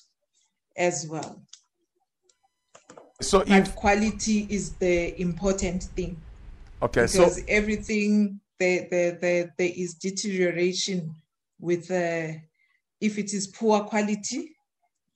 as 0.76 1.06
well. 1.06 1.42
So 3.20 3.40
but 3.40 3.48
if 3.50 3.74
quality 3.74 4.46
is 4.48 4.72
the 4.74 5.20
important 5.20 5.84
thing. 5.84 6.20
Okay, 6.82 7.02
because 7.02 7.36
so 7.36 7.42
everything 7.48 8.40
there, 8.58 8.86
there, 8.90 9.12
there, 9.12 9.54
there 9.58 9.72
is 9.74 9.94
deterioration 9.94 11.14
with 11.58 11.90
uh, 11.90 12.32
if 13.00 13.18
it 13.18 13.34
is 13.34 13.48
poor 13.48 13.84
quality, 13.84 14.54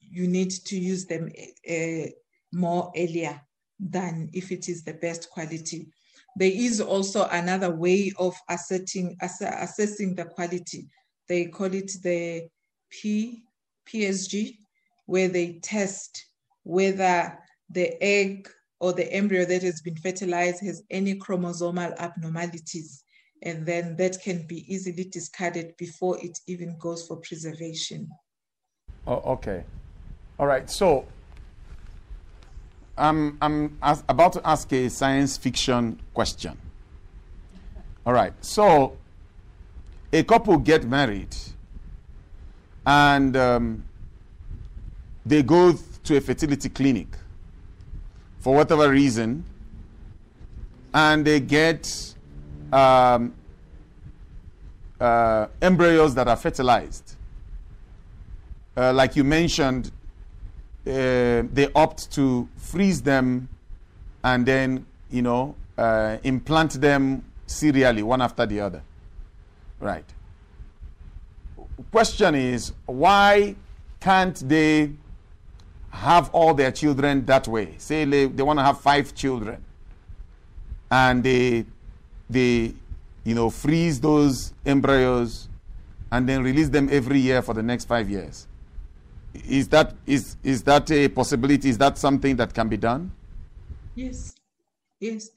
you 0.00 0.26
need 0.28 0.50
to 0.50 0.76
use 0.78 1.06
them 1.06 1.30
uh, 1.70 2.08
more 2.52 2.92
earlier 2.96 3.40
than 3.80 4.30
if 4.32 4.52
it 4.52 4.68
is 4.68 4.84
the 4.84 4.94
best 4.94 5.30
quality. 5.30 5.88
There 6.36 6.52
is 6.52 6.80
also 6.80 7.26
another 7.30 7.70
way 7.74 8.12
of 8.18 8.34
asserting, 8.48 9.16
ass 9.20 9.40
assessing 9.40 10.14
the 10.14 10.24
quality. 10.24 10.88
They 11.28 11.46
call 11.46 11.72
it 11.72 11.92
the 12.02 12.48
P, 12.90 13.44
PSG, 13.86 14.58
where 15.06 15.28
they 15.28 15.60
test 15.62 16.26
whether 16.64 17.38
the 17.74 18.02
egg 18.02 18.48
or 18.80 18.92
the 18.92 19.10
embryo 19.12 19.44
that 19.44 19.62
has 19.62 19.80
been 19.80 19.96
fertilized 19.96 20.64
has 20.64 20.82
any 20.90 21.18
chromosomal 21.18 21.96
abnormalities. 21.98 23.04
And 23.42 23.66
then 23.66 23.96
that 23.96 24.18
can 24.22 24.46
be 24.46 24.64
easily 24.72 25.04
discarded 25.04 25.76
before 25.76 26.18
it 26.22 26.38
even 26.46 26.76
goes 26.78 27.06
for 27.06 27.16
preservation. 27.18 28.08
Oh, 29.06 29.22
okay. 29.34 29.64
All 30.38 30.46
right. 30.46 30.68
So 30.70 31.06
I'm, 32.96 33.36
I'm 33.42 33.76
as, 33.82 34.02
about 34.08 34.32
to 34.34 34.46
ask 34.46 34.72
a 34.72 34.88
science 34.88 35.36
fiction 35.36 36.00
question. 36.14 36.56
All 38.06 38.12
right. 38.12 38.32
So, 38.40 38.96
a 40.12 40.22
couple 40.22 40.56
get 40.58 40.84
married 40.84 41.34
and 42.86 43.36
um, 43.36 43.84
they 45.26 45.42
go 45.42 45.74
to 46.04 46.16
a 46.16 46.20
fertility 46.20 46.68
clinic 46.68 47.08
for 48.44 48.54
whatever 48.54 48.90
reason 48.90 49.42
and 50.92 51.24
they 51.24 51.40
get 51.40 52.14
um, 52.74 53.32
uh, 55.00 55.46
embryos 55.62 56.14
that 56.14 56.28
are 56.28 56.36
fertilized. 56.36 57.16
Uh, 58.76 58.92
like 58.92 59.16
you 59.16 59.24
mentioned, 59.24 59.90
uh, 60.86 60.90
they 61.54 61.70
opt 61.74 62.12
to 62.12 62.46
freeze 62.58 63.00
them 63.00 63.48
and 64.22 64.44
then, 64.44 64.84
you 65.10 65.22
know, 65.22 65.54
uh, 65.78 66.18
implant 66.22 66.78
them 66.82 67.24
serially, 67.46 68.02
one 68.02 68.20
after 68.20 68.44
the 68.44 68.60
other. 68.60 68.82
Right. 69.80 70.04
Question 71.90 72.34
is, 72.34 72.74
why 72.84 73.56
can't 74.00 74.36
they 74.46 74.90
have 75.94 76.28
all 76.32 76.54
their 76.54 76.72
children 76.72 77.24
that 77.26 77.46
way? 77.46 77.74
Say 77.78 78.04
they, 78.04 78.26
they 78.26 78.42
want 78.42 78.58
to 78.58 78.64
have 78.64 78.80
five 78.80 79.14
children. 79.14 79.64
And 80.90 81.22
they, 81.22 81.64
they, 82.28 82.74
you 83.22 83.34
know, 83.34 83.48
freeze 83.48 84.00
those 84.00 84.52
embryos 84.66 85.48
and 86.10 86.28
then 86.28 86.42
release 86.42 86.68
them 86.68 86.88
every 86.90 87.20
year 87.20 87.42
for 87.42 87.54
the 87.54 87.62
next 87.62 87.86
five 87.86 88.10
years. 88.10 88.46
Is 89.48 89.68
that 89.68 89.94
is 90.06 90.36
is 90.44 90.62
that 90.62 90.88
a 90.92 91.08
possibility? 91.08 91.68
Is 91.68 91.78
that 91.78 91.98
something 91.98 92.36
that 92.36 92.54
can 92.54 92.68
be 92.68 92.76
done? 92.76 93.10
Yes. 93.96 94.34
Yes. 95.00 95.30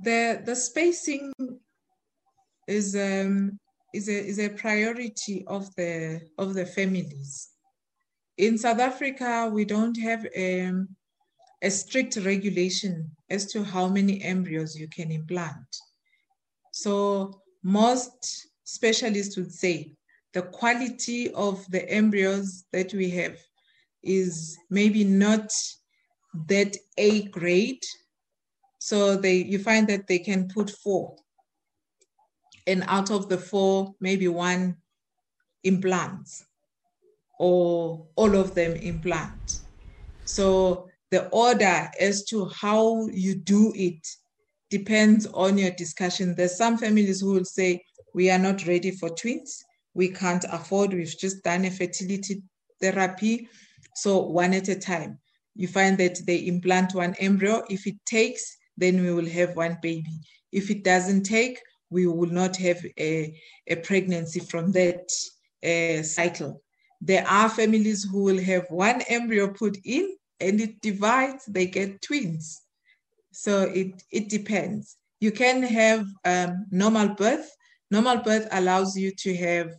The 0.00 0.42
the 0.44 0.56
spacing 0.56 1.32
is 2.66 2.96
um 2.96 3.58
is 3.94 4.08
a 4.08 4.26
is 4.26 4.40
a 4.40 4.48
priority 4.48 5.44
of 5.46 5.72
the 5.76 6.20
of 6.36 6.54
the 6.54 6.66
families 6.66 7.50
in 8.38 8.56
south 8.56 8.80
africa 8.80 9.50
we 9.52 9.64
don't 9.64 9.96
have 9.96 10.26
um, 10.36 10.88
a 11.62 11.70
strict 11.70 12.16
regulation 12.24 13.10
as 13.30 13.46
to 13.46 13.62
how 13.62 13.88
many 13.88 14.22
embryos 14.22 14.76
you 14.76 14.88
can 14.88 15.10
implant 15.10 15.76
so 16.72 17.40
most 17.62 18.48
specialists 18.64 19.36
would 19.36 19.52
say 19.52 19.92
the 20.34 20.42
quality 20.42 21.32
of 21.32 21.64
the 21.70 21.88
embryos 21.90 22.64
that 22.72 22.92
we 22.94 23.10
have 23.10 23.36
is 24.02 24.56
maybe 24.70 25.04
not 25.04 25.50
that 26.46 26.76
A 26.96 27.22
grade. 27.28 27.82
So 28.78 29.16
they 29.16 29.36
you 29.36 29.58
find 29.58 29.88
that 29.88 30.06
they 30.06 30.18
can 30.18 30.48
put 30.48 30.70
four. 30.70 31.16
And 32.66 32.84
out 32.86 33.10
of 33.10 33.28
the 33.28 33.38
four, 33.38 33.94
maybe 34.00 34.28
one 34.28 34.76
implants 35.64 36.44
or 37.38 38.06
all 38.16 38.36
of 38.36 38.54
them 38.54 38.72
implant. 38.76 39.32
So 40.24 40.88
the 41.10 41.28
order 41.28 41.88
as 41.98 42.24
to 42.26 42.46
how 42.46 43.06
you 43.06 43.34
do 43.34 43.72
it 43.74 44.06
depends 44.70 45.26
on 45.26 45.56
your 45.56 45.70
discussion. 45.70 46.34
There's 46.34 46.56
some 46.56 46.76
families 46.76 47.20
who 47.20 47.32
will 47.32 47.44
say, 47.44 47.82
we 48.14 48.30
are 48.30 48.38
not 48.38 48.66
ready 48.66 48.90
for 48.90 49.08
twins 49.10 49.64
we 49.98 50.08
can't 50.08 50.44
afford. 50.50 50.92
We've 50.94 51.18
just 51.18 51.42
done 51.42 51.64
a 51.64 51.70
fertility 51.70 52.42
therapy. 52.80 53.48
So 53.96 54.20
one 54.20 54.54
at 54.54 54.68
a 54.68 54.78
time. 54.78 55.18
You 55.56 55.66
find 55.66 55.98
that 55.98 56.20
they 56.24 56.46
implant 56.46 56.94
one 56.94 57.16
embryo. 57.18 57.64
If 57.68 57.84
it 57.86 57.96
takes, 58.06 58.56
then 58.76 59.02
we 59.02 59.12
will 59.12 59.28
have 59.28 59.56
one 59.56 59.76
baby. 59.82 60.20
If 60.52 60.70
it 60.70 60.84
doesn't 60.84 61.24
take, 61.24 61.58
we 61.90 62.06
will 62.06 62.30
not 62.30 62.56
have 62.58 62.80
a, 62.96 63.36
a 63.66 63.76
pregnancy 63.76 64.38
from 64.38 64.70
that 64.72 65.10
uh, 65.64 66.04
cycle. 66.04 66.62
There 67.00 67.26
are 67.26 67.48
families 67.48 68.04
who 68.04 68.24
will 68.24 68.40
have 68.42 68.66
one 68.70 69.02
embryo 69.08 69.48
put 69.52 69.78
in 69.84 70.16
and 70.40 70.60
it 70.60 70.80
divides, 70.80 71.44
they 71.46 71.66
get 71.66 72.02
twins. 72.02 72.62
So 73.32 73.62
it, 73.62 74.02
it 74.10 74.28
depends. 74.28 74.96
You 75.20 75.32
can 75.32 75.62
have 75.62 76.06
um, 76.24 76.66
normal 76.70 77.08
birth. 77.14 77.50
Normal 77.90 78.18
birth 78.18 78.48
allows 78.52 78.96
you 78.96 79.12
to 79.18 79.36
have 79.36 79.74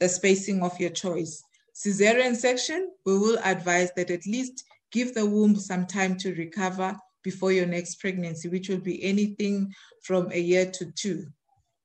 the 0.00 0.08
spacing 0.08 0.62
of 0.62 0.78
your 0.80 0.90
choice. 0.90 1.42
Cesarean 1.74 2.34
section, 2.34 2.90
we 3.06 3.18
will 3.18 3.38
advise 3.44 3.90
that 3.96 4.10
at 4.10 4.26
least 4.26 4.64
give 4.90 5.14
the 5.14 5.24
womb 5.24 5.54
some 5.56 5.86
time 5.86 6.16
to 6.18 6.34
recover 6.34 6.96
before 7.22 7.52
your 7.52 7.66
next 7.66 7.96
pregnancy, 7.96 8.48
which 8.48 8.68
will 8.68 8.80
be 8.80 9.02
anything 9.04 9.72
from 10.02 10.30
a 10.32 10.40
year 10.40 10.70
to 10.70 10.90
two, 10.92 11.26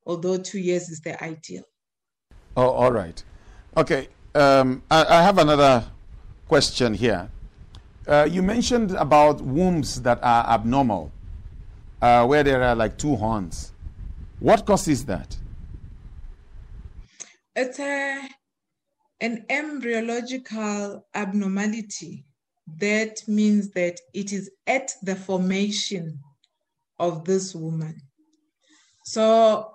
although 0.06 0.38
two 0.38 0.60
years 0.60 0.89
is 0.89 1.02
the 1.02 1.21
ideal. 1.23 1.63
Oh, 2.56 2.69
all 2.69 2.91
right. 2.91 3.23
Okay. 3.76 4.08
Um, 4.36 4.82
I, 4.89 5.06
I 5.06 5.22
have 5.22 5.38
another 5.38 5.86
question 6.48 6.93
here. 6.93 7.30
Uh, 8.08 8.28
you 8.30 8.41
mentioned 8.41 8.91
about 8.91 9.41
wombs 9.41 10.02
that 10.02 10.19
are 10.24 10.46
abnormal, 10.50 11.12
uh, 12.02 12.26
where 12.26 12.43
there 12.43 12.63
are 12.63 12.76
like 12.76 12.98
two 12.98 13.15
horns. 13.15 13.72
What 14.39 14.65
causes 14.65 15.06
that? 15.06 15.38
It's 17.56 17.80
a, 17.80 18.28
an 19.22 19.46
embryological 19.50 21.06
abnormality. 21.13 22.26
That 22.80 23.22
means 23.28 23.69
that 23.72 24.00
it 24.13 24.34
is 24.34 24.50
at 24.65 24.91
the 25.04 25.15
formation 25.15 26.19
of 27.00 27.24
this 27.24 27.54
woman. 27.54 28.02
So 29.06 29.69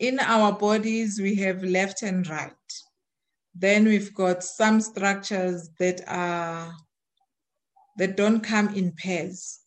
in 0.00 0.18
our 0.18 0.52
bodies, 0.52 1.20
we 1.20 1.36
have 1.36 1.62
left 1.62 2.02
and 2.02 2.28
right. 2.28 2.52
Then 3.54 3.84
we've 3.84 4.14
got 4.14 4.42
some 4.42 4.80
structures 4.80 5.70
that 5.78 6.02
are 6.06 6.74
that 7.98 8.16
don't 8.16 8.40
come 8.40 8.74
in 8.74 8.92
pairs. 8.92 9.60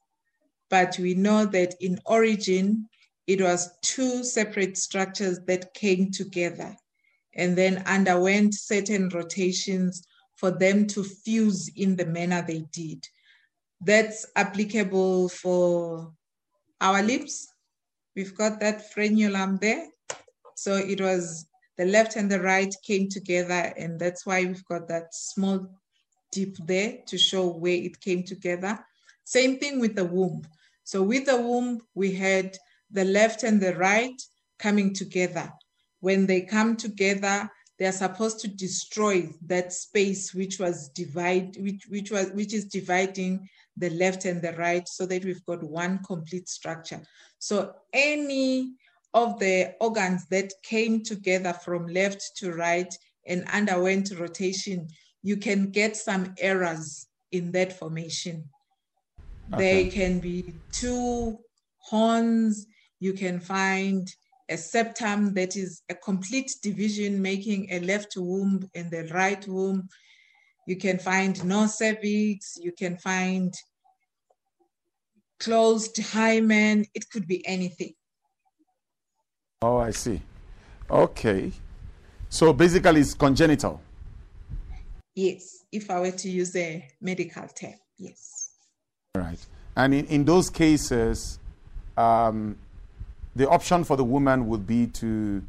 But 0.69 0.97
we 0.97 1.13
know 1.13 1.45
that 1.45 1.75
in 1.79 1.99
origin, 2.05 2.89
it 3.27 3.41
was 3.41 3.69
two 3.81 4.23
separate 4.23 4.77
structures 4.77 5.39
that 5.47 5.73
came 5.73 6.11
together 6.11 6.75
and 7.35 7.55
then 7.55 7.83
underwent 7.85 8.55
certain 8.55 9.09
rotations 9.09 10.05
for 10.37 10.51
them 10.51 10.87
to 10.87 11.03
fuse 11.03 11.69
in 11.75 11.95
the 11.95 12.05
manner 12.05 12.43
they 12.45 12.65
did. 12.71 13.07
That's 13.81 14.25
applicable 14.35 15.29
for 15.29 16.11
our 16.81 17.01
lips. 17.03 17.47
We've 18.15 18.35
got 18.35 18.59
that 18.59 18.93
frenulum 18.93 19.59
there. 19.59 19.87
So 20.55 20.75
it 20.75 20.99
was 20.99 21.45
the 21.77 21.85
left 21.85 22.15
and 22.15 22.29
the 22.31 22.39
right 22.39 22.73
came 22.85 23.09
together, 23.09 23.73
and 23.77 23.99
that's 23.99 24.25
why 24.25 24.45
we've 24.45 24.65
got 24.65 24.87
that 24.87 25.13
small 25.13 25.67
dip 26.31 26.55
there 26.65 26.97
to 27.07 27.17
show 27.17 27.47
where 27.47 27.73
it 27.73 27.99
came 27.99 28.23
together. 28.23 28.79
Same 29.23 29.57
thing 29.59 29.79
with 29.79 29.95
the 29.95 30.05
womb. 30.05 30.43
So 30.83 31.01
with 31.01 31.25
the 31.25 31.41
womb, 31.41 31.81
we 31.95 32.13
had 32.13 32.57
the 32.91 33.05
left 33.05 33.43
and 33.43 33.61
the 33.61 33.75
right 33.75 34.21
coming 34.59 34.93
together. 34.93 35.51
When 36.01 36.25
they 36.25 36.41
come 36.41 36.75
together, 36.75 37.49
they 37.79 37.85
are 37.85 37.91
supposed 37.91 38.39
to 38.41 38.47
destroy 38.47 39.29
that 39.47 39.73
space 39.73 40.33
which 40.33 40.59
was 40.59 40.89
divide, 40.89 41.57
which, 41.59 41.85
which 41.89 42.11
was 42.11 42.29
which 42.31 42.53
is 42.53 42.65
dividing 42.65 43.49
the 43.77 43.89
left 43.91 44.25
and 44.25 44.41
the 44.41 44.53
right 44.53 44.87
so 44.87 45.05
that 45.05 45.25
we've 45.25 45.45
got 45.45 45.63
one 45.63 45.99
complete 46.03 46.47
structure. 46.47 47.01
So 47.39 47.73
any 47.91 48.73
of 49.13 49.39
the 49.39 49.75
organs 49.79 50.25
that 50.27 50.51
came 50.63 51.03
together 51.03 51.53
from 51.53 51.87
left 51.87 52.31
to 52.37 52.51
right 52.53 52.93
and 53.27 53.47
underwent 53.53 54.11
rotation, 54.19 54.87
you 55.21 55.37
can 55.37 55.69
get 55.69 55.95
some 55.95 56.33
errors 56.39 57.07
in 57.31 57.51
that 57.51 57.77
formation. 57.77 58.49
Okay. 59.53 59.83
They 59.83 59.89
can 59.89 60.19
be 60.19 60.55
two 60.71 61.39
horns, 61.79 62.65
you 62.99 63.13
can 63.13 63.39
find 63.39 64.07
a 64.49 64.57
septum 64.57 65.33
that 65.33 65.55
is 65.55 65.81
a 65.89 65.95
complete 65.95 66.51
division 66.61 67.21
making 67.21 67.71
a 67.71 67.79
left 67.79 68.15
womb 68.17 68.69
and 68.75 68.91
the 68.91 69.07
right 69.13 69.45
womb. 69.47 69.87
You 70.67 70.75
can 70.75 70.97
find 70.99 71.43
no 71.45 71.67
cervix, 71.67 72.57
you 72.61 72.71
can 72.71 72.97
find 72.97 73.53
closed 75.39 75.97
hymen, 75.97 76.85
it 76.93 77.09
could 77.09 77.27
be 77.27 77.45
anything. 77.45 77.93
Oh, 79.63 79.77
I 79.77 79.91
see. 79.91 80.19
Okay. 80.91 81.49
So 82.27 82.51
basically, 82.51 82.99
it's 82.99 83.13
congenital. 83.13 83.79
Yes, 85.15 85.63
if 85.71 85.89
I 85.89 86.01
were 86.01 86.11
to 86.11 86.29
use 86.29 86.53
a 86.57 86.85
medical 86.99 87.47
term, 87.47 87.75
yes. 87.97 88.49
All 89.15 89.21
right. 89.21 89.39
And 89.77 89.93
in, 89.93 90.05
in 90.07 90.25
those 90.25 90.49
cases, 90.49 91.39
um, 91.95 92.57
the 93.37 93.49
option 93.49 93.85
for 93.85 93.95
the 93.95 94.03
woman 94.03 94.47
would 94.47 94.67
be 94.67 94.87
to 94.87 95.41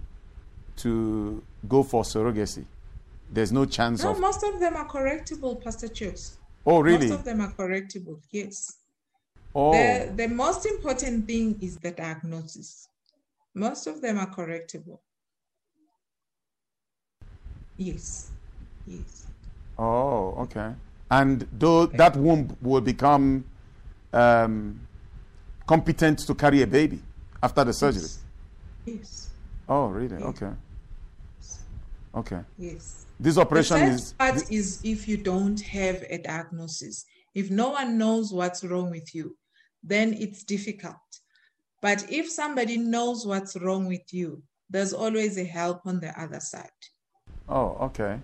to 0.77 1.43
go 1.69 1.83
for 1.83 2.05
surrogacy. 2.05 2.67
There's 3.33 3.51
no 3.51 3.65
chance 3.65 4.05
no, 4.05 4.11
of. 4.11 4.21
most 4.21 4.45
of 4.45 4.61
them 4.61 4.77
are 4.77 4.89
correctable, 4.89 5.63
Pastor 5.63 5.89
Chooks. 5.89 6.37
Oh, 6.65 6.81
really? 6.81 7.09
Most 7.09 7.19
of 7.19 7.25
them 7.25 7.41
are 7.41 7.53
correctable, 7.53 8.21
yes. 8.31 8.77
Oh. 9.55 9.73
The, 9.73 10.13
the 10.15 10.29
most 10.29 10.67
important 10.67 11.27
thing 11.27 11.59
is 11.61 11.79
the 11.79 11.91
diagnosis. 11.91 12.89
Most 13.55 13.87
of 13.87 14.01
them 14.01 14.19
are 14.19 14.31
correctable. 14.31 14.99
Yes. 17.77 18.31
Yes. 18.87 19.27
Oh, 19.79 20.35
okay. 20.43 20.73
And 21.11 21.47
though 21.53 21.87
that 21.87 22.17
womb 22.17 22.57
will 22.61 22.81
become 22.81 23.45
um, 24.13 24.81
competent 25.67 26.21
to 26.21 26.35
carry 26.35 26.63
a 26.63 26.67
baby 26.67 27.01
after 27.43 27.65
the 27.65 27.73
surgery. 27.73 28.03
Yes. 28.03 28.23
yes. 28.87 29.31
Oh, 29.69 29.87
really? 29.87 30.17
Yes. 30.17 30.23
Okay. 30.23 30.51
Okay. 32.15 32.41
Yes. 32.59 33.07
This 33.19 33.39
operation 33.39 33.81
the 33.81 33.87
is. 33.87 34.13
part 34.13 34.51
is 34.51 34.81
if 34.85 35.09
you 35.09 35.17
don't 35.17 35.61
have 35.61 36.05
a 36.09 36.19
diagnosis. 36.19 37.05
If 37.35 37.51
no 37.51 37.71
one 37.71 37.99
knows 37.99 38.33
what's 38.33 38.65
wrong 38.65 38.91
with 38.91 39.15
you, 39.15 39.37
then 39.83 40.15
it's 40.15 40.45
difficult. 40.45 40.97
But 41.85 42.11
if 42.11 42.31
somebody 42.31 42.79
knows 42.79 43.27
what's 43.27 43.57
wrong 43.61 43.87
with 43.87 44.15
you, 44.15 44.43
there's 44.71 44.95
always 44.95 45.37
a 45.37 45.45
help 45.45 45.83
on 45.85 46.01
the 46.01 46.19
other 46.19 46.41
side. 46.41 46.71
Oh, 47.47 47.77
okay. 47.89 48.19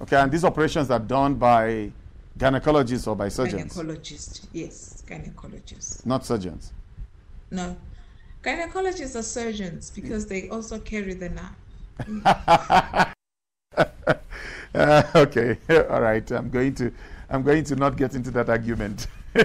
Okay, 0.00 0.16
and 0.16 0.32
these 0.32 0.44
operations 0.44 0.90
are 0.90 0.98
done 0.98 1.36
by 1.36 1.92
gynecologists 2.36 3.06
or 3.06 3.14
by 3.14 3.28
surgeons? 3.28 3.72
Gynecologists, 3.72 4.48
yes, 4.52 5.04
gynecologists. 5.06 6.04
Not 6.04 6.26
surgeons? 6.26 6.72
No. 7.52 7.76
Gynecologists 8.42 9.14
are 9.14 9.22
surgeons 9.22 9.92
because 9.92 10.26
they 10.26 10.48
also 10.48 10.80
carry 10.80 11.14
the 11.14 11.28
knife. 11.28 13.14
uh, 14.74 15.02
okay, 15.14 15.56
all 15.88 16.00
right. 16.00 16.28
I'm 16.32 16.50
going 16.50 16.74
to, 16.74 16.92
I'm 17.30 17.44
going 17.44 17.62
to 17.62 17.76
not 17.76 17.96
get 17.96 18.16
into 18.16 18.32
that 18.32 18.48
argument. 18.48 19.06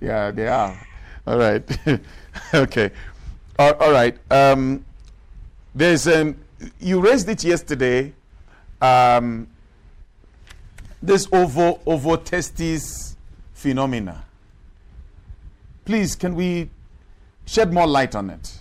yeah, 0.00 0.30
they 0.30 0.48
are. 0.48 0.74
All 1.26 1.38
right. 1.38 1.62
okay. 2.54 2.90
All, 3.58 3.74
all 3.74 3.92
right. 3.92 4.16
Um, 4.30 4.84
there's 5.74 6.06
um, 6.08 6.36
you 6.80 7.00
raised 7.00 7.28
it 7.28 7.44
yesterday. 7.44 8.12
Um, 8.80 9.46
this 11.00 11.26
ovo 11.32 11.80
ovotestis 11.86 13.16
phenomena. 13.52 14.24
Please, 15.84 16.14
can 16.14 16.34
we 16.34 16.70
shed 17.44 17.72
more 17.72 17.86
light 17.86 18.14
on 18.14 18.30
it? 18.30 18.58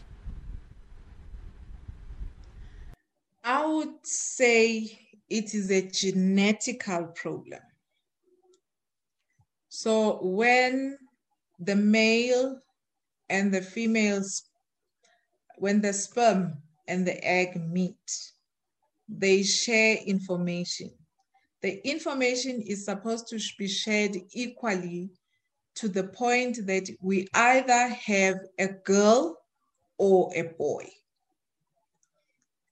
I 3.43 3.65
would 3.65 4.05
say 4.05 4.99
it 5.29 5.53
is 5.53 5.71
a 5.71 5.81
genetical 5.83 7.15
problem. 7.15 7.59
So 9.69 10.19
when 10.21 10.97
the 11.61 11.75
male 11.75 12.59
and 13.29 13.53
the 13.53 13.61
females, 13.61 14.43
when 15.57 15.79
the 15.79 15.93
sperm 15.93 16.57
and 16.87 17.05
the 17.07 17.23
egg 17.25 17.55
meet, 17.55 18.33
they 19.07 19.43
share 19.43 19.97
information. 20.05 20.91
The 21.61 21.87
information 21.87 22.61
is 22.61 22.85
supposed 22.85 23.27
to 23.27 23.39
be 23.59 23.67
shared 23.67 24.17
equally 24.31 25.11
to 25.75 25.87
the 25.87 26.05
point 26.05 26.65
that 26.65 26.89
we 26.99 27.27
either 27.35 27.87
have 27.89 28.39
a 28.57 28.67
girl 28.67 29.37
or 29.97 30.31
a 30.35 30.43
boy. 30.57 30.89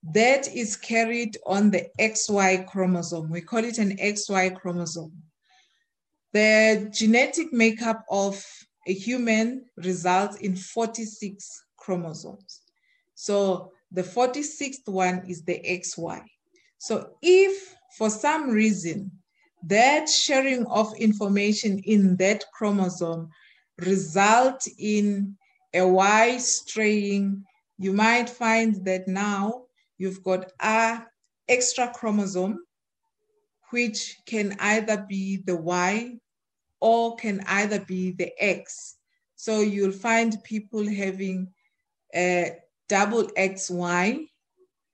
That 0.02 0.52
is 0.52 0.76
carried 0.76 1.36
on 1.46 1.70
the 1.70 1.86
XY 2.00 2.66
chromosome. 2.66 3.30
We 3.30 3.42
call 3.42 3.64
it 3.64 3.78
an 3.78 3.96
XY 3.98 4.58
chromosome. 4.60 5.12
The 6.32 6.90
genetic 6.92 7.52
makeup 7.52 8.04
of 8.10 8.44
a 8.86 8.92
human 8.92 9.64
results 9.76 10.36
in 10.36 10.56
46 10.56 11.64
chromosomes. 11.76 12.62
So 13.14 13.72
the 13.92 14.02
46th 14.02 14.88
one 14.88 15.24
is 15.28 15.42
the 15.44 15.60
XY. 15.60 16.22
So 16.78 17.10
if 17.22 17.74
for 17.98 18.08
some 18.08 18.50
reason 18.50 19.10
that 19.64 20.08
sharing 20.08 20.66
of 20.66 20.94
information 20.96 21.80
in 21.80 22.16
that 22.16 22.44
chromosome 22.54 23.28
result 23.78 24.66
in 24.78 25.36
a 25.74 25.86
Y 25.86 26.38
straying, 26.38 27.44
you 27.78 27.92
might 27.92 28.30
find 28.30 28.84
that 28.86 29.06
now 29.06 29.64
you've 29.98 30.22
got 30.22 30.52
a 30.60 31.02
extra 31.48 31.92
chromosome, 31.94 32.64
which 33.70 34.16
can 34.26 34.56
either 34.60 35.04
be 35.08 35.42
the 35.44 35.56
Y 35.56 36.16
or 36.80 37.16
can 37.16 37.42
either 37.46 37.80
be 37.80 38.12
the 38.12 38.32
X. 38.38 38.96
So 39.36 39.60
you'll 39.60 39.92
find 39.92 40.42
people 40.44 40.86
having 40.88 41.48
a 42.14 42.56
double 42.88 43.24
XY 43.38 44.26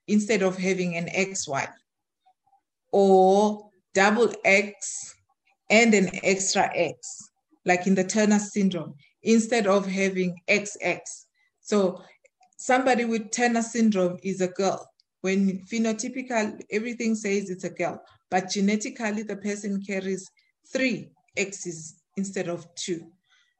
instead 0.08 0.42
of 0.42 0.56
having 0.56 0.96
an 0.96 1.06
XY, 1.06 1.68
or 2.92 3.70
double 3.94 4.32
X 4.44 5.14
and 5.70 5.94
an 5.94 6.10
extra 6.22 6.70
X, 6.74 7.28
like 7.64 7.86
in 7.86 7.94
the 7.94 8.04
Turner 8.04 8.38
syndrome, 8.38 8.94
instead 9.22 9.66
of 9.66 9.86
having 9.86 10.38
XX. 10.48 11.00
So 11.60 12.02
somebody 12.56 13.04
with 13.04 13.32
Turner 13.32 13.62
syndrome 13.62 14.18
is 14.22 14.40
a 14.40 14.48
girl. 14.48 14.88
When 15.22 15.64
phenotypical, 15.66 16.60
everything 16.70 17.16
says 17.16 17.50
it's 17.50 17.64
a 17.64 17.70
girl, 17.70 18.00
but 18.30 18.50
genetically 18.50 19.24
the 19.24 19.36
person 19.36 19.82
carries 19.84 20.30
three 20.72 21.10
X's 21.36 22.00
instead 22.16 22.48
of 22.48 22.66
two. 22.74 23.06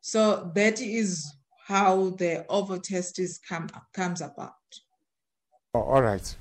So 0.00 0.50
that 0.54 0.80
is 0.80 1.32
how 1.66 2.10
the 2.10 2.46
ovotestis 2.48 3.38
come, 3.46 3.68
comes 3.92 4.20
about. 4.20 4.52
Oh, 5.74 5.82
all 5.82 6.02
right. 6.02 6.36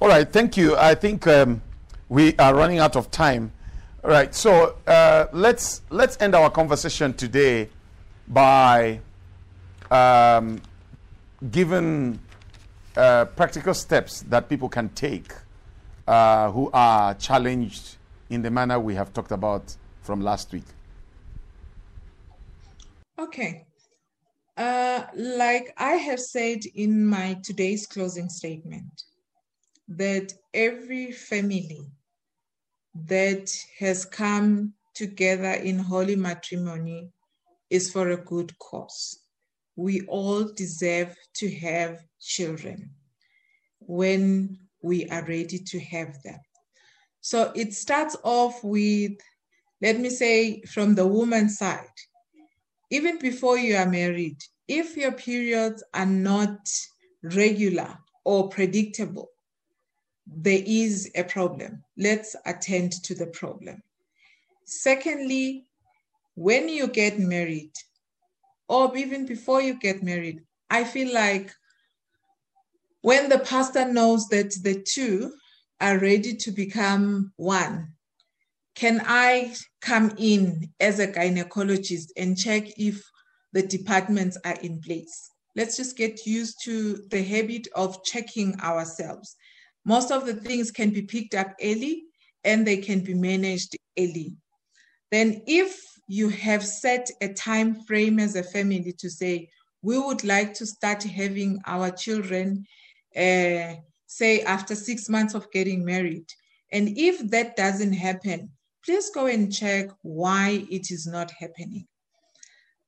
All 0.00 0.08
right, 0.08 0.30
thank 0.30 0.56
you. 0.56 0.76
I 0.76 0.94
think 0.94 1.26
um, 1.26 1.60
we 2.08 2.36
are 2.36 2.54
running 2.54 2.78
out 2.78 2.96
of 2.96 3.10
time. 3.10 3.52
All 4.02 4.10
right, 4.10 4.34
so 4.34 4.76
uh, 4.86 5.26
let's 5.32 5.82
let's 5.90 6.20
end 6.20 6.34
our 6.34 6.50
conversation 6.50 7.14
today 7.14 7.70
by 8.28 9.00
um, 9.90 10.60
giving 11.50 12.18
uh, 12.96 13.24
practical 13.24 13.74
steps 13.74 14.22
that 14.28 14.48
people 14.48 14.68
can 14.68 14.88
take 14.90 15.32
uh, 16.06 16.50
who 16.50 16.70
are 16.72 17.14
challenged 17.14 17.96
in 18.30 18.42
the 18.42 18.50
manner 18.50 18.78
we 18.78 18.94
have 18.94 19.12
talked 19.12 19.32
about 19.32 19.74
from 20.04 20.20
last 20.20 20.52
week. 20.52 20.66
Okay. 23.18 23.66
Uh, 24.56 25.04
like 25.16 25.74
I 25.78 25.92
have 25.92 26.20
said 26.20 26.60
in 26.74 27.04
my 27.04 27.38
today's 27.42 27.86
closing 27.86 28.28
statement, 28.28 29.04
that 29.88 30.32
every 30.52 31.10
family 31.10 31.86
that 33.06 33.50
has 33.78 34.04
come 34.04 34.74
together 34.94 35.52
in 35.52 35.78
holy 35.78 36.16
matrimony 36.16 37.10
is 37.70 37.90
for 37.90 38.10
a 38.10 38.16
good 38.16 38.56
cause. 38.58 39.20
We 39.76 40.02
all 40.02 40.44
deserve 40.44 41.16
to 41.34 41.52
have 41.56 42.04
children 42.20 42.90
when 43.80 44.58
we 44.82 45.08
are 45.08 45.24
ready 45.24 45.58
to 45.58 45.80
have 45.80 46.22
them. 46.22 46.38
So 47.20 47.52
it 47.56 47.72
starts 47.74 48.16
off 48.22 48.62
with, 48.62 49.18
let 49.80 49.98
me 49.98 50.10
say, 50.10 50.62
from 50.62 50.94
the 50.94 51.06
woman's 51.06 51.58
side 51.58 51.88
even 52.94 53.18
before 53.18 53.58
you 53.58 53.74
are 53.76 53.90
married, 53.90 54.36
if 54.68 54.96
your 54.96 55.10
periods 55.10 55.82
are 55.92 56.06
not 56.06 56.70
regular 57.22 57.98
or 58.24 58.48
predictable, 58.48 59.30
there 60.26 60.62
is 60.64 61.10
a 61.16 61.24
problem. 61.24 61.82
Let's 61.96 62.36
attend 62.46 62.92
to 63.04 63.16
the 63.16 63.26
problem. 63.26 63.82
Secondly, 64.64 65.66
when 66.36 66.68
you 66.68 66.86
get 66.86 67.18
married, 67.18 67.72
or 68.68 68.96
even 68.96 69.26
before 69.26 69.60
you 69.60 69.74
get 69.74 70.04
married, 70.04 70.42
I 70.70 70.84
feel 70.84 71.12
like 71.12 71.52
when 73.02 73.28
the 73.28 73.40
pastor 73.40 73.92
knows 73.92 74.28
that 74.28 74.54
the 74.62 74.80
two 74.80 75.34
are 75.80 75.98
ready 75.98 76.36
to 76.36 76.52
become 76.52 77.32
one, 77.36 77.93
can 78.74 79.02
I 79.06 79.54
come 79.80 80.12
in 80.18 80.70
as 80.80 80.98
a 80.98 81.06
gynecologist 81.06 82.08
and 82.16 82.36
check 82.36 82.64
if 82.76 83.02
the 83.52 83.62
departments 83.62 84.36
are 84.44 84.58
in 84.62 84.80
place? 84.80 85.30
Let's 85.56 85.76
just 85.76 85.96
get 85.96 86.26
used 86.26 86.56
to 86.64 86.96
the 87.10 87.22
habit 87.22 87.68
of 87.76 88.02
checking 88.04 88.60
ourselves. 88.60 89.36
Most 89.84 90.10
of 90.10 90.26
the 90.26 90.34
things 90.34 90.72
can 90.72 90.90
be 90.90 91.02
picked 91.02 91.34
up 91.34 91.54
early 91.62 92.04
and 92.42 92.66
they 92.66 92.78
can 92.78 93.00
be 93.00 93.14
managed 93.14 93.76
early. 93.98 94.36
Then, 95.12 95.42
if 95.46 95.80
you 96.08 96.28
have 96.30 96.64
set 96.64 97.08
a 97.20 97.32
time 97.32 97.82
frame 97.84 98.18
as 98.18 98.34
a 98.34 98.42
family 98.42 98.94
to 98.98 99.08
say, 99.08 99.48
we 99.82 99.98
would 99.98 100.24
like 100.24 100.54
to 100.54 100.66
start 100.66 101.02
having 101.04 101.60
our 101.66 101.90
children, 101.90 102.66
uh, 103.16 103.74
say, 104.06 104.40
after 104.40 104.74
six 104.74 105.08
months 105.08 105.34
of 105.34 105.50
getting 105.52 105.84
married. 105.84 106.26
And 106.72 106.98
if 106.98 107.30
that 107.30 107.54
doesn't 107.54 107.92
happen, 107.92 108.50
please 108.84 109.10
go 109.10 109.26
and 109.26 109.52
check 109.52 109.88
why 110.02 110.66
it 110.70 110.90
is 110.90 111.06
not 111.06 111.30
happening. 111.30 111.86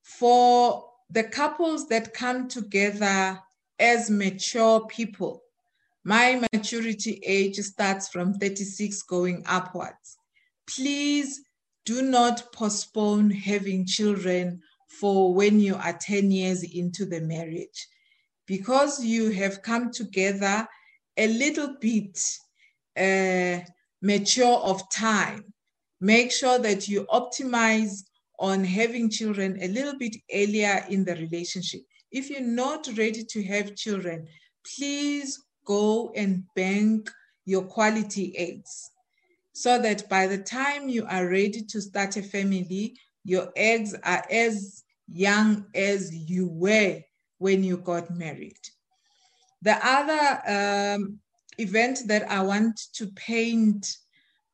For 0.02 0.84
the 1.10 1.24
couples 1.24 1.88
that 1.88 2.14
come 2.14 2.48
together 2.48 3.40
as 3.78 4.10
mature 4.10 4.86
people, 4.86 5.42
my 6.04 6.40
maturity 6.52 7.20
age 7.24 7.56
starts 7.56 8.08
from 8.08 8.34
36 8.34 9.02
going 9.02 9.42
upwards. 9.46 10.18
Please 10.68 11.42
do 11.84 12.02
not 12.02 12.52
postpone 12.52 13.30
having 13.30 13.86
children 13.86 14.60
for 15.00 15.34
when 15.34 15.60
you 15.60 15.74
are 15.76 15.92
10 15.92 16.30
years 16.30 16.62
into 16.62 17.06
the 17.06 17.20
marriage 17.20 17.88
because 18.46 19.04
you 19.04 19.30
have 19.30 19.62
come 19.62 19.90
together 19.90 20.66
a 21.16 21.26
little 21.26 21.76
bit 21.80 22.20
uh, 22.96 23.64
mature 24.00 24.58
of 24.58 24.88
time 24.90 25.52
make 26.00 26.32
sure 26.32 26.58
that 26.58 26.88
you 26.88 27.06
optimize 27.06 28.04
on 28.38 28.64
having 28.64 29.10
children 29.10 29.58
a 29.62 29.68
little 29.68 29.98
bit 29.98 30.16
earlier 30.32 30.84
in 30.90 31.04
the 31.04 31.14
relationship. 31.14 31.80
If 32.10 32.30
you're 32.30 32.40
not 32.40 32.88
ready 32.96 33.24
to 33.24 33.42
have 33.44 33.74
children, 33.74 34.26
please 34.76 35.42
go 35.64 36.12
and 36.14 36.44
bank 36.54 37.10
your 37.44 37.62
quality 37.62 38.36
eggs 38.36 38.90
so 39.52 39.80
that 39.80 40.08
by 40.08 40.26
the 40.26 40.38
time 40.38 40.88
you 40.88 41.06
are 41.08 41.28
ready 41.28 41.62
to 41.62 41.80
start 41.80 42.16
a 42.16 42.22
family, 42.22 42.94
your 43.24 43.50
eggs 43.56 43.94
are 44.04 44.24
as 44.30 44.84
young 45.08 45.64
as 45.74 46.14
you 46.14 46.46
were 46.48 47.00
when 47.38 47.64
you 47.64 47.78
got 47.78 48.10
married. 48.10 48.58
The 49.62 49.78
other 49.82 50.94
um, 50.96 51.18
event 51.58 52.00
that 52.06 52.30
I 52.30 52.42
want 52.42 52.78
to 52.94 53.06
paint 53.08 53.96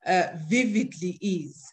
uh, 0.06 0.28
vividly 0.48 1.18
is 1.20 1.72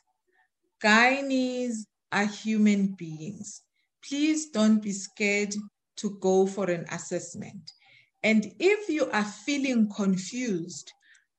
gynaes 0.84 1.86
are 2.12 2.26
human 2.26 2.88
beings. 2.88 3.62
Please 4.08 4.50
don't 4.50 4.82
be 4.82 4.92
scared 4.92 5.54
to 5.98 6.18
go 6.22 6.48
for 6.48 6.70
an 6.70 6.86
assessment. 6.92 7.72
And 8.24 8.54
if 8.60 8.90
you 8.90 9.10
are 9.12 9.26
feeling 9.26 9.90
confused 9.90 10.92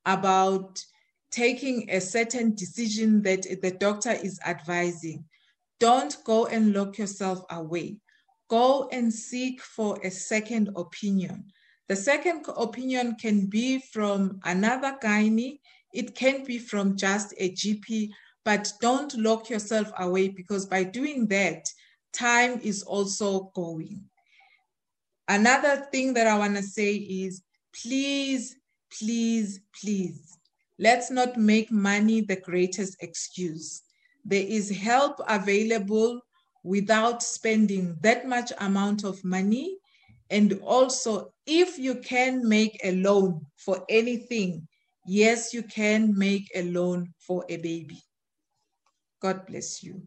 about 0.05 0.83
taking 1.31 1.89
a 1.89 1.99
certain 1.99 2.55
decision 2.55 3.21
that 3.23 3.43
the 3.61 3.71
doctor 3.71 4.11
is 4.11 4.39
advising, 4.45 5.25
don't 5.79 6.15
go 6.23 6.45
and 6.45 6.73
lock 6.73 6.97
yourself 6.97 7.43
away. 7.49 7.97
Go 8.47 8.89
and 8.91 9.13
seek 9.13 9.61
for 9.61 9.97
a 10.03 10.11
second 10.11 10.69
opinion. 10.75 11.45
The 11.87 11.95
second 11.95 12.45
opinion 12.55 13.15
can 13.15 13.47
be 13.47 13.79
from 13.79 14.39
another 14.43 14.97
gynae 15.03 15.59
it 15.93 16.15
can 16.15 16.43
be 16.43 16.57
from 16.57 16.97
just 16.97 17.33
a 17.37 17.51
GP, 17.51 18.09
but 18.43 18.71
don't 18.81 19.15
lock 19.17 19.49
yourself 19.49 19.91
away 19.99 20.29
because 20.29 20.65
by 20.65 20.83
doing 20.83 21.27
that, 21.27 21.65
time 22.13 22.59
is 22.63 22.83
also 22.83 23.51
going. 23.55 24.03
Another 25.27 25.87
thing 25.91 26.13
that 26.15 26.27
I 26.27 26.37
want 26.37 26.57
to 26.57 26.63
say 26.63 26.95
is 26.95 27.41
please, 27.81 28.55
please, 28.97 29.61
please, 29.79 30.37
let's 30.79 31.09
not 31.09 31.37
make 31.37 31.71
money 31.71 32.21
the 32.21 32.35
greatest 32.35 32.97
excuse. 33.01 33.83
There 34.25 34.45
is 34.45 34.69
help 34.69 35.19
available 35.27 36.21
without 36.63 37.23
spending 37.23 37.97
that 38.01 38.27
much 38.27 38.51
amount 38.59 39.03
of 39.03 39.23
money. 39.23 39.77
And 40.29 40.59
also, 40.63 41.33
if 41.45 41.77
you 41.77 41.95
can 41.95 42.47
make 42.47 42.79
a 42.83 42.95
loan 42.95 43.45
for 43.57 43.83
anything, 43.89 44.67
Yes, 45.13 45.53
you 45.53 45.63
can 45.63 46.17
make 46.17 46.49
a 46.55 46.63
loan 46.63 47.11
for 47.19 47.43
a 47.49 47.57
baby. 47.57 48.01
God 49.21 49.45
bless 49.45 49.83
you. 49.83 50.03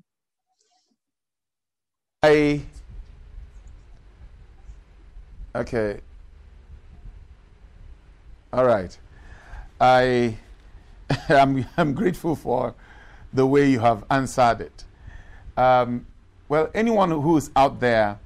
I 2.23 2.63
okay. 5.55 6.01
All 8.51 8.65
right. 8.65 8.97
I 9.79 10.39
I'm, 11.29 11.67
I'm 11.77 11.93
grateful 11.93 12.35
for 12.35 12.75
the 13.31 13.47
way 13.47 13.69
you 13.69 13.81
have 13.81 14.05
answered 14.11 14.63
it. 14.63 14.85
Um, 15.55 16.07
well, 16.49 16.71
anyone 16.73 17.11
who 17.11 17.37
is 17.37 17.51
out 17.55 17.79
there, 17.79 18.19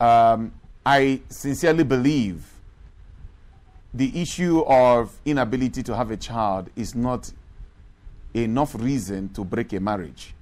um, 0.00 0.50
I 0.84 1.20
sincerely 1.28 1.84
believe 1.84 2.57
the 3.94 4.20
issue 4.20 4.60
of 4.66 5.18
inability 5.24 5.82
to 5.82 5.96
have 5.96 6.10
a 6.10 6.16
child 6.16 6.70
is 6.76 6.94
not 6.94 7.32
enough 8.34 8.74
reason 8.74 9.28
to 9.30 9.44
break 9.44 9.72
a 9.72 9.80
marriage. 9.80 10.34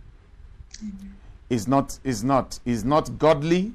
Mm-hmm. 0.84 1.08
It's 1.48 1.66
not, 1.68 1.98
it's 2.02 2.22
not, 2.22 2.58
it's 2.64 2.82
not 2.82 3.18
godly. 3.18 3.72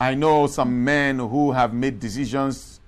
I 0.00 0.14
know 0.14 0.46
some 0.46 0.84
men 0.84 1.18
who 1.18 1.52
have 1.52 1.74
made 1.74 2.00
decisions 2.00 2.80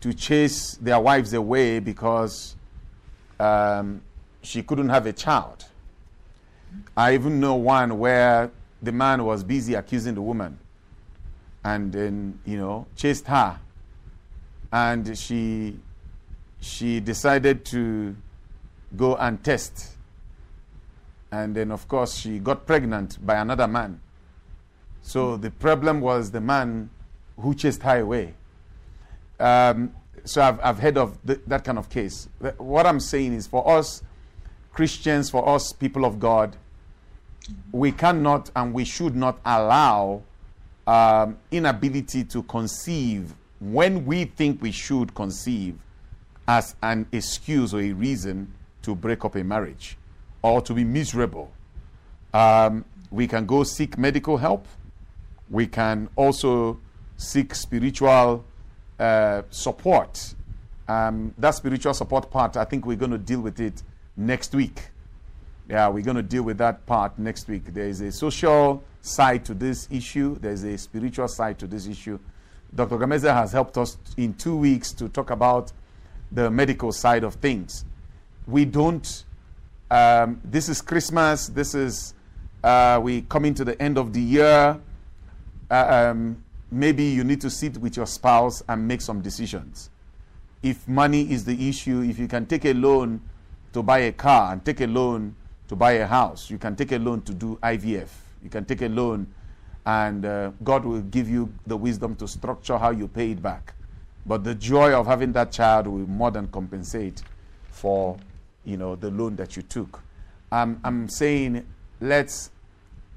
to 0.00 0.14
chase 0.14 0.76
their 0.80 1.00
wives 1.00 1.32
away 1.32 1.80
because 1.80 2.56
um, 3.38 4.02
she 4.42 4.62
couldn't 4.62 4.88
have 4.88 5.06
a 5.06 5.12
child. 5.12 5.64
I 6.96 7.14
even 7.14 7.40
know 7.40 7.56
one 7.56 7.98
where 7.98 8.50
the 8.82 8.92
man 8.92 9.24
was 9.24 9.42
busy 9.42 9.74
accusing 9.74 10.14
the 10.14 10.22
woman 10.22 10.58
and 11.64 11.92
then, 11.92 12.38
you 12.46 12.56
know, 12.56 12.86
chased 12.96 13.26
her. 13.26 13.58
And 14.72 15.16
she, 15.18 15.76
she 16.60 17.00
decided 17.00 17.64
to 17.66 18.16
go 18.96 19.16
and 19.16 19.42
test. 19.42 19.96
And 21.32 21.54
then, 21.54 21.70
of 21.70 21.86
course, 21.88 22.16
she 22.16 22.38
got 22.38 22.66
pregnant 22.66 23.24
by 23.24 23.36
another 23.36 23.68
man. 23.68 24.00
So 25.02 25.36
the 25.36 25.50
problem 25.50 26.00
was 26.00 26.30
the 26.30 26.40
man 26.40 26.90
who 27.38 27.54
chased 27.54 27.82
her 27.82 28.00
away. 28.00 28.34
Um, 29.38 29.94
so 30.24 30.42
I've, 30.42 30.60
I've 30.60 30.78
heard 30.78 30.98
of 30.98 31.18
th- 31.26 31.40
that 31.46 31.64
kind 31.64 31.78
of 31.78 31.88
case. 31.88 32.28
What 32.58 32.86
I'm 32.86 33.00
saying 33.00 33.32
is 33.32 33.46
for 33.46 33.66
us 33.68 34.02
Christians, 34.72 35.30
for 35.30 35.48
us 35.48 35.72
people 35.72 36.04
of 36.04 36.20
God, 36.20 36.56
we 37.72 37.92
cannot 37.92 38.50
and 38.54 38.72
we 38.72 38.84
should 38.84 39.16
not 39.16 39.40
allow 39.44 40.22
um, 40.86 41.38
inability 41.50 42.24
to 42.24 42.42
conceive 42.44 43.34
when 43.60 44.06
we 44.06 44.24
think 44.24 44.60
we 44.62 44.70
should 44.70 45.14
conceive 45.14 45.78
as 46.48 46.74
an 46.82 47.06
excuse 47.12 47.72
or 47.74 47.80
a 47.80 47.92
reason 47.92 48.52
to 48.82 48.94
break 48.94 49.24
up 49.24 49.36
a 49.36 49.44
marriage 49.44 49.96
or 50.42 50.60
to 50.62 50.74
be 50.74 50.82
miserable. 50.82 51.52
Um, 52.32 52.84
we 53.10 53.26
can 53.26 53.46
go 53.46 53.62
seek 53.62 53.98
medical 53.98 54.36
help. 54.36 54.66
We 55.50 55.66
can 55.66 56.08
also 56.16 56.80
seek 57.16 57.54
spiritual 57.54 58.44
uh, 58.98 59.42
support. 59.50 60.34
Um, 60.88 61.34
that 61.38 61.54
spiritual 61.54 61.94
support 61.94 62.30
part, 62.30 62.56
I 62.56 62.64
think 62.64 62.86
we're 62.86 62.96
going 62.96 63.10
to 63.12 63.18
deal 63.18 63.40
with 63.40 63.60
it 63.60 63.82
next 64.16 64.54
week. 64.54 64.88
Yeah, 65.68 65.88
we're 65.88 66.02
going 66.02 66.16
to 66.16 66.22
deal 66.22 66.42
with 66.42 66.58
that 66.58 66.84
part 66.86 67.18
next 67.18 67.46
week. 67.46 67.72
There 67.72 67.86
is 67.86 68.00
a 68.00 68.10
social 68.10 68.82
side 69.02 69.44
to 69.44 69.54
this 69.54 69.86
issue, 69.90 70.36
there's 70.40 70.64
a 70.64 70.76
spiritual 70.76 71.28
side 71.28 71.58
to 71.58 71.66
this 71.66 71.86
issue. 71.86 72.18
Dr. 72.74 72.98
Gamedze 72.98 73.32
has 73.34 73.52
helped 73.52 73.76
us 73.78 73.96
in 74.16 74.34
two 74.34 74.56
weeks 74.56 74.92
to 74.92 75.08
talk 75.08 75.30
about 75.30 75.72
the 76.30 76.50
medical 76.50 76.92
side 76.92 77.24
of 77.24 77.34
things. 77.34 77.84
We 78.46 78.64
don't, 78.64 79.24
um, 79.90 80.40
this 80.44 80.68
is 80.68 80.80
Christmas, 80.80 81.48
this 81.48 81.74
is, 81.74 82.14
uh, 82.62 83.00
we 83.02 83.22
coming 83.22 83.54
to 83.54 83.64
the 83.64 83.80
end 83.82 83.98
of 83.98 84.12
the 84.12 84.20
year. 84.20 84.78
Uh, 85.70 86.10
um, 86.10 86.42
maybe 86.70 87.04
you 87.04 87.24
need 87.24 87.40
to 87.40 87.50
sit 87.50 87.76
with 87.78 87.96
your 87.96 88.06
spouse 88.06 88.62
and 88.68 88.86
make 88.86 89.00
some 89.00 89.20
decisions. 89.20 89.90
If 90.62 90.86
money 90.86 91.30
is 91.30 91.44
the 91.44 91.68
issue, 91.68 92.02
if 92.02 92.18
you 92.18 92.28
can 92.28 92.46
take 92.46 92.64
a 92.66 92.74
loan 92.74 93.20
to 93.72 93.82
buy 93.82 93.98
a 94.00 94.12
car 94.12 94.52
and 94.52 94.64
take 94.64 94.80
a 94.80 94.86
loan 94.86 95.34
to 95.68 95.74
buy 95.74 95.92
a 95.92 96.06
house, 96.06 96.50
you 96.50 96.58
can 96.58 96.76
take 96.76 96.92
a 96.92 96.98
loan 96.98 97.22
to 97.22 97.34
do 97.34 97.58
IVF, 97.62 98.08
you 98.42 98.50
can 98.50 98.64
take 98.64 98.82
a 98.82 98.88
loan 98.88 99.26
and 99.86 100.24
uh, 100.24 100.52
God 100.62 100.84
will 100.84 101.02
give 101.02 101.28
you 101.28 101.52
the 101.66 101.76
wisdom 101.76 102.14
to 102.16 102.28
structure 102.28 102.78
how 102.78 102.90
you 102.90 103.08
pay 103.08 103.32
it 103.32 103.42
back. 103.42 103.74
But 104.26 104.44
the 104.44 104.54
joy 104.54 104.92
of 104.92 105.06
having 105.06 105.32
that 105.32 105.50
child 105.52 105.86
will 105.86 106.06
more 106.06 106.30
than 106.30 106.48
compensate 106.48 107.22
for 107.70 108.18
you 108.64 108.76
know 108.76 108.94
the 108.96 109.10
loan 109.10 109.36
that 109.36 109.56
you 109.56 109.62
took. 109.62 110.02
Um, 110.52 110.80
I'm 110.84 111.08
saying 111.08 111.66
let's 112.00 112.50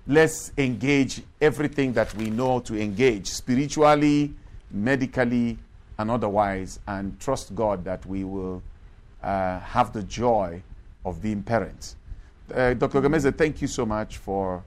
let's 0.08 0.52
engage 0.58 1.22
everything 1.42 1.94
that 1.94 2.14
we 2.16 2.30
know 2.30 2.60
to 2.62 2.80
engage 2.80 3.28
spiritually, 3.28 4.34
medically, 4.72 5.58
and 5.98 6.12
otherwise, 6.12 6.80
and 6.88 7.20
trust 7.20 7.56
God 7.56 7.84
that 7.86 8.06
we 8.06 8.24
will 8.24 8.62
uh, 9.22 9.60
have 9.60 9.94
the 9.94 10.04
joy 10.04 10.62
of 11.06 11.22
being 11.22 11.44
parents. 11.44 11.96
Uh, 12.54 12.74
Dr. 12.74 13.02
Gomez, 13.02 13.26
thank 13.38 13.62
you 13.62 13.68
so 13.68 13.86
much 13.86 14.18
for 14.18 14.64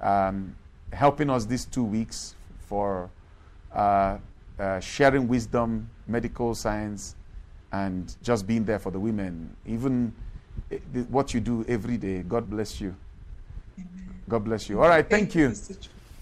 um, 0.00 0.54
helping 0.94 1.30
us 1.30 1.44
these 1.44 1.64
two 1.64 1.84
weeks, 1.84 2.34
for 2.66 3.10
uh, 3.74 4.18
uh 4.58 4.80
sharing 4.80 5.28
wisdom, 5.28 5.90
medical 6.06 6.54
science, 6.54 7.16
and 7.72 8.16
just 8.22 8.46
being 8.46 8.64
there 8.64 8.78
for 8.78 8.90
the 8.90 9.00
women. 9.00 9.54
Even 9.66 10.12
eh, 10.70 10.78
what 11.08 11.34
you 11.34 11.40
do 11.40 11.64
every 11.68 11.96
day. 11.96 12.22
God 12.22 12.48
bless 12.48 12.80
you. 12.80 12.94
God 14.28 14.44
bless 14.44 14.68
you. 14.68 14.80
All 14.80 14.88
right, 14.88 15.08
thank 15.08 15.34
you. 15.34 15.52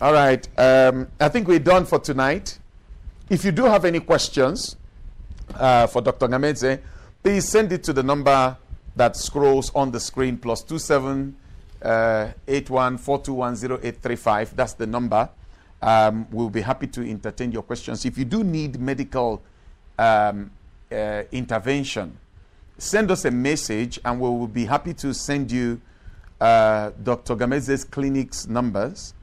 All 0.00 0.12
right, 0.12 0.46
um, 0.58 1.06
I 1.20 1.28
think 1.28 1.46
we're 1.46 1.58
done 1.60 1.84
for 1.84 1.98
tonight. 1.98 2.58
If 3.30 3.44
you 3.44 3.52
do 3.52 3.64
have 3.64 3.84
any 3.84 4.00
questions 4.00 4.76
uh, 5.54 5.86
for 5.86 6.02
Dr. 6.02 6.26
Gamedze, 6.26 6.80
please 7.22 7.48
send 7.48 7.72
it 7.72 7.84
to 7.84 7.92
the 7.92 8.02
number 8.02 8.56
that 8.96 9.16
scrolls 9.16 9.70
on 9.74 9.90
the 9.90 10.00
screen 10.00 10.36
plus 10.36 10.62
two 10.62 10.78
seven 10.78 11.36
three 14.00 14.16
five. 14.16 14.54
That's 14.56 14.74
the 14.74 14.86
number. 14.86 15.28
Um, 15.80 16.28
we'll 16.30 16.50
be 16.50 16.60
happy 16.60 16.86
to 16.86 17.08
entertain 17.08 17.50
your 17.50 17.62
questions. 17.62 18.04
If 18.04 18.16
you 18.16 18.24
do 18.24 18.44
need 18.44 18.80
medical 18.80 19.42
um, 19.98 20.50
uh, 20.90 21.22
intervention, 21.32 22.16
send 22.78 23.10
us 23.10 23.24
a 23.24 23.30
message 23.30 23.98
and 24.04 24.20
we 24.20 24.28
will 24.28 24.46
be 24.46 24.64
happy 24.64 24.94
to 24.94 25.12
send 25.12 25.50
you 25.50 25.80
uh, 26.40 26.90
Dr. 27.02 27.34
Gamedze's 27.36 27.84
clinic's 27.84 28.46
numbers. 28.46 29.14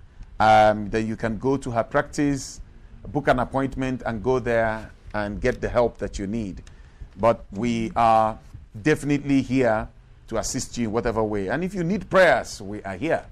Um, 0.41 0.89
that 0.91 1.01
you 1.01 1.17
can 1.17 1.37
go 1.37 1.57
to 1.57 1.69
her 1.71 1.83
practice, 1.83 2.61
book 3.07 3.27
an 3.27 3.39
appointment, 3.39 4.03
and 4.05 4.23
go 4.23 4.39
there 4.39 4.89
and 5.13 5.41
get 5.41 5.59
the 5.59 5.67
help 5.67 5.97
that 5.97 6.17
you 6.17 6.27
need. 6.27 6.63
But 7.17 7.43
we 7.51 7.91
are 7.93 8.39
definitely 8.81 9.41
here 9.41 9.89
to 10.29 10.37
assist 10.37 10.77
you 10.77 10.85
in 10.85 10.91
whatever 10.91 11.23
way. 11.23 11.47
And 11.47 11.63
if 11.63 11.73
you 11.75 11.83
need 11.83 12.09
prayers, 12.09 12.61
we 12.61 12.81
are 12.83 12.95
here. 12.95 13.25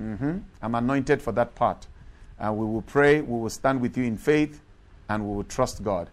Mm-hmm. 0.00 0.38
I'm 0.60 0.74
anointed 0.74 1.22
for 1.22 1.32
that 1.32 1.54
part. 1.54 1.86
And 2.38 2.56
we 2.56 2.66
will 2.66 2.82
pray, 2.82 3.20
we 3.20 3.38
will 3.38 3.50
stand 3.50 3.80
with 3.80 3.96
you 3.96 4.04
in 4.04 4.16
faith, 4.16 4.60
and 5.08 5.26
we 5.26 5.36
will 5.36 5.44
trust 5.44 5.84
God. 5.84 6.10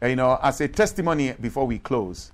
And, 0.00 0.10
you 0.10 0.16
know, 0.16 0.38
as 0.42 0.60
a 0.60 0.68
testimony 0.68 1.32
before 1.32 1.66
we 1.66 1.78
close, 1.78 2.32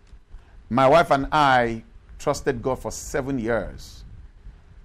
my 0.68 0.86
wife 0.86 1.10
and 1.10 1.26
I 1.32 1.82
trusted 2.18 2.60
God 2.62 2.80
for 2.80 2.90
seven 2.90 3.38
years 3.38 4.04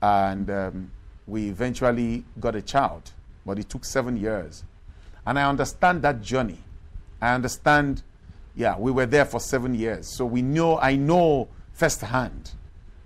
and 0.04 0.50
um, 0.50 0.92
we 1.26 1.48
eventually 1.48 2.26
got 2.40 2.56
a 2.56 2.62
child, 2.62 3.14
but 3.46 3.58
it 3.58 3.70
took 3.70 3.86
seven 3.86 4.18
years. 4.18 4.66
And 5.26 5.40
I 5.40 5.48
understand 5.48 6.02
that 6.02 6.22
journey. 6.22 6.60
I 7.22 7.34
understand, 7.34 8.04
yeah, 8.54 8.78
we 8.78 8.92
were 8.92 9.06
there 9.06 9.24
for 9.24 9.40
seven 9.40 9.74
years. 9.74 10.14
So 10.18 10.26
we 10.26 10.42
know, 10.42 10.78
I 10.78 10.98
know 10.98 11.48
firsthand. 11.74 12.52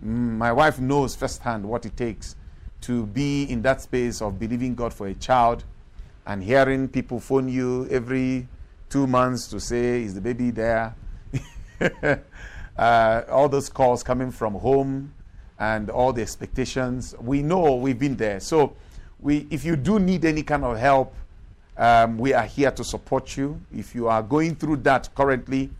Mm, 0.03 0.38
my 0.38 0.51
wife 0.51 0.80
knows 0.80 1.15
firsthand 1.15 1.65
what 1.65 1.86
it 1.86 1.97
takes 1.97 2.36
to 2.82 3.05
be 3.07 3.43
in 3.43 3.61
that 3.63 3.82
space 3.82 4.22
of 4.22 4.39
believing 4.39 4.76
God 4.76 4.93
for 4.93 5.07
a 5.07 5.13
child 5.15 5.63
and 6.26 6.43
hearing 6.43 6.88
people 6.88 7.20
phone 7.20 7.49
you 7.49 7.88
every 7.89 8.47
two 8.89 9.07
months 9.07 9.47
to 9.47 9.59
say, 9.59 10.03
Is 10.03 10.13
the 10.13 10.22
baby 10.22 10.51
there? 10.51 10.93
uh, 12.78 13.22
all 13.30 13.49
those 13.49 13.70
calls 13.70 14.03
coming 14.03 14.32
from 14.32 14.53
home 14.53 15.13
and 15.59 15.89
all 15.89 16.13
the 16.13 16.22
expectations. 16.22 17.15
We 17.20 17.41
know 17.41 17.76
we've 17.76 17.97
been 17.97 18.15
there. 18.15 18.39
So, 18.39 18.76
we, 19.20 19.47
if 19.49 19.65
you 19.65 19.76
do 19.76 19.97
need 19.97 20.26
any 20.26 20.43
kind 20.43 20.63
of 20.63 20.78
help, 20.78 21.15
um, 21.78 22.18
we 22.18 22.34
are 22.34 22.45
here 22.45 22.72
to 22.72 22.84
support 22.84 23.36
you. 23.38 23.59
If 23.76 23.95
you 23.95 24.07
are 24.07 24.22
going 24.22 24.55
through 24.55 24.78
that 24.78 25.09
currently, 25.15 25.72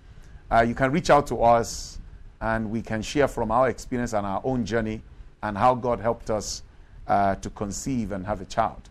uh, 0.52 0.62
you 0.68 0.74
can 0.74 0.92
reach 0.92 1.10
out 1.10 1.28
to 1.28 1.44
us 1.44 2.00
and 2.42 2.70
we 2.70 2.82
can 2.82 3.02
share 3.02 3.28
from 3.28 3.52
our 3.52 3.70
experience 3.70 4.14
and 4.14 4.26
our 4.26 4.42
own 4.44 4.66
journey 4.66 5.02
and 5.44 5.58
how 5.58 5.76
God 5.76 6.00
helped 6.00 6.30
us 6.30 6.64
uh, 7.08 7.36
to 7.36 7.50
conceive 7.50 8.12
and 8.12 8.26
have 8.26 8.42
a 8.42 8.46
child. 8.46 8.90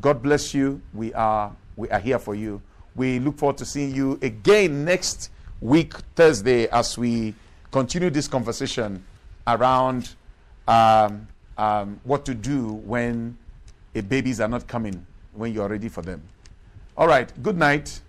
God 0.00 0.22
bless 0.22 0.54
you. 0.54 0.80
We 0.94 1.12
are, 1.14 1.54
we 1.76 1.88
are 1.90 2.00
here 2.00 2.18
for 2.18 2.34
you. 2.34 2.60
We 2.94 3.18
look 3.18 3.38
forward 3.38 3.58
to 3.58 3.64
seeing 3.64 3.94
you 3.94 4.18
again 4.22 4.84
next 4.84 5.30
week, 5.60 5.94
Thursday, 6.14 6.68
as 6.68 6.98
we 6.98 7.34
continue 7.70 8.10
this 8.10 8.28
conversation 8.28 9.04
around 9.46 10.14
um, 10.68 11.28
um, 11.56 12.00
what 12.04 12.24
to 12.26 12.34
do 12.34 12.72
when 12.72 13.36
babies 14.08 14.40
are 14.40 14.48
not 14.48 14.66
coming 14.66 15.06
when 15.34 15.52
you're 15.52 15.68
ready 15.68 15.88
for 15.88 16.02
them. 16.02 16.22
All 16.96 17.06
right, 17.06 17.30
good 17.42 17.56
night. 17.56 18.00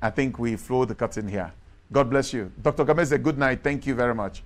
I 0.00 0.10
think 0.10 0.38
we 0.38 0.56
flow 0.56 0.84
the 0.84 0.94
curtain 0.94 1.28
here. 1.28 1.52
God 1.92 2.10
bless 2.10 2.32
you. 2.32 2.52
Dr. 2.62 2.84
Gamedze, 2.84 3.20
good 3.22 3.38
night. 3.38 3.62
Thank 3.62 3.86
you 3.86 3.94
very 3.94 4.14
much. 4.14 4.42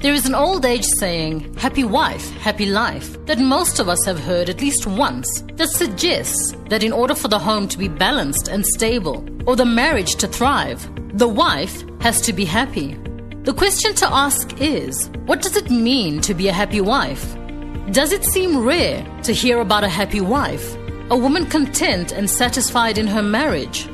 There 0.00 0.14
is 0.14 0.26
an 0.26 0.34
old 0.34 0.64
age 0.64 0.86
saying, 0.98 1.54
happy 1.54 1.82
wife, 1.82 2.30
happy 2.36 2.66
life, 2.66 3.18
that 3.26 3.40
most 3.40 3.80
of 3.80 3.88
us 3.88 4.04
have 4.06 4.20
heard 4.20 4.48
at 4.48 4.60
least 4.60 4.86
once, 4.86 5.42
that 5.54 5.70
suggests 5.70 6.54
that 6.68 6.84
in 6.84 6.92
order 6.92 7.16
for 7.16 7.26
the 7.26 7.38
home 7.38 7.66
to 7.66 7.76
be 7.76 7.88
balanced 7.88 8.46
and 8.46 8.64
stable, 8.64 9.26
or 9.44 9.56
the 9.56 9.64
marriage 9.64 10.14
to 10.14 10.28
thrive, 10.28 10.88
the 11.18 11.26
wife 11.26 11.82
has 12.00 12.20
to 12.20 12.32
be 12.32 12.44
happy. 12.44 12.96
The 13.42 13.52
question 13.52 13.92
to 13.96 14.06
ask 14.06 14.60
is 14.60 15.10
what 15.26 15.42
does 15.42 15.56
it 15.56 15.68
mean 15.68 16.20
to 16.20 16.32
be 16.32 16.46
a 16.46 16.52
happy 16.52 16.80
wife? 16.80 17.34
Does 17.90 18.12
it 18.12 18.24
seem 18.24 18.64
rare 18.64 19.04
to 19.24 19.32
hear 19.32 19.60
about 19.60 19.82
a 19.82 19.88
happy 19.88 20.20
wife, 20.20 20.76
a 21.10 21.16
woman 21.16 21.46
content 21.46 22.12
and 22.12 22.30
satisfied 22.30 22.98
in 22.98 23.08
her 23.08 23.22
marriage? 23.22 23.88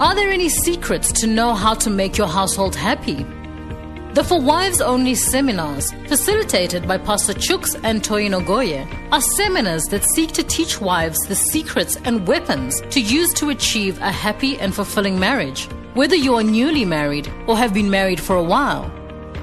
Are 0.00 0.14
there 0.14 0.30
any 0.30 0.48
secrets 0.48 1.12
to 1.20 1.26
know 1.26 1.52
how 1.52 1.74
to 1.74 1.90
make 1.90 2.16
your 2.16 2.26
household 2.26 2.74
happy? 2.74 3.22
The 4.14 4.24
For 4.24 4.40
Wives 4.40 4.80
Only 4.80 5.14
seminars, 5.14 5.92
facilitated 6.08 6.88
by 6.88 6.96
Pastor 6.96 7.34
Chooks 7.34 7.78
and 7.84 8.02
Toyin 8.02 8.32
Ogoye, 8.32 8.88
are 9.12 9.20
seminars 9.20 9.84
that 9.90 10.06
seek 10.14 10.32
to 10.32 10.42
teach 10.42 10.80
wives 10.80 11.18
the 11.28 11.34
secrets 11.34 11.98
and 12.06 12.26
weapons 12.26 12.80
to 12.92 12.98
use 12.98 13.34
to 13.34 13.50
achieve 13.50 13.98
a 13.98 14.10
happy 14.10 14.58
and 14.58 14.74
fulfilling 14.74 15.20
marriage, 15.20 15.68
whether 15.92 16.16
you 16.16 16.34
are 16.34 16.42
newly 16.42 16.86
married 16.86 17.30
or 17.46 17.58
have 17.58 17.74
been 17.74 17.90
married 17.90 18.20
for 18.20 18.36
a 18.36 18.42
while. 18.42 18.90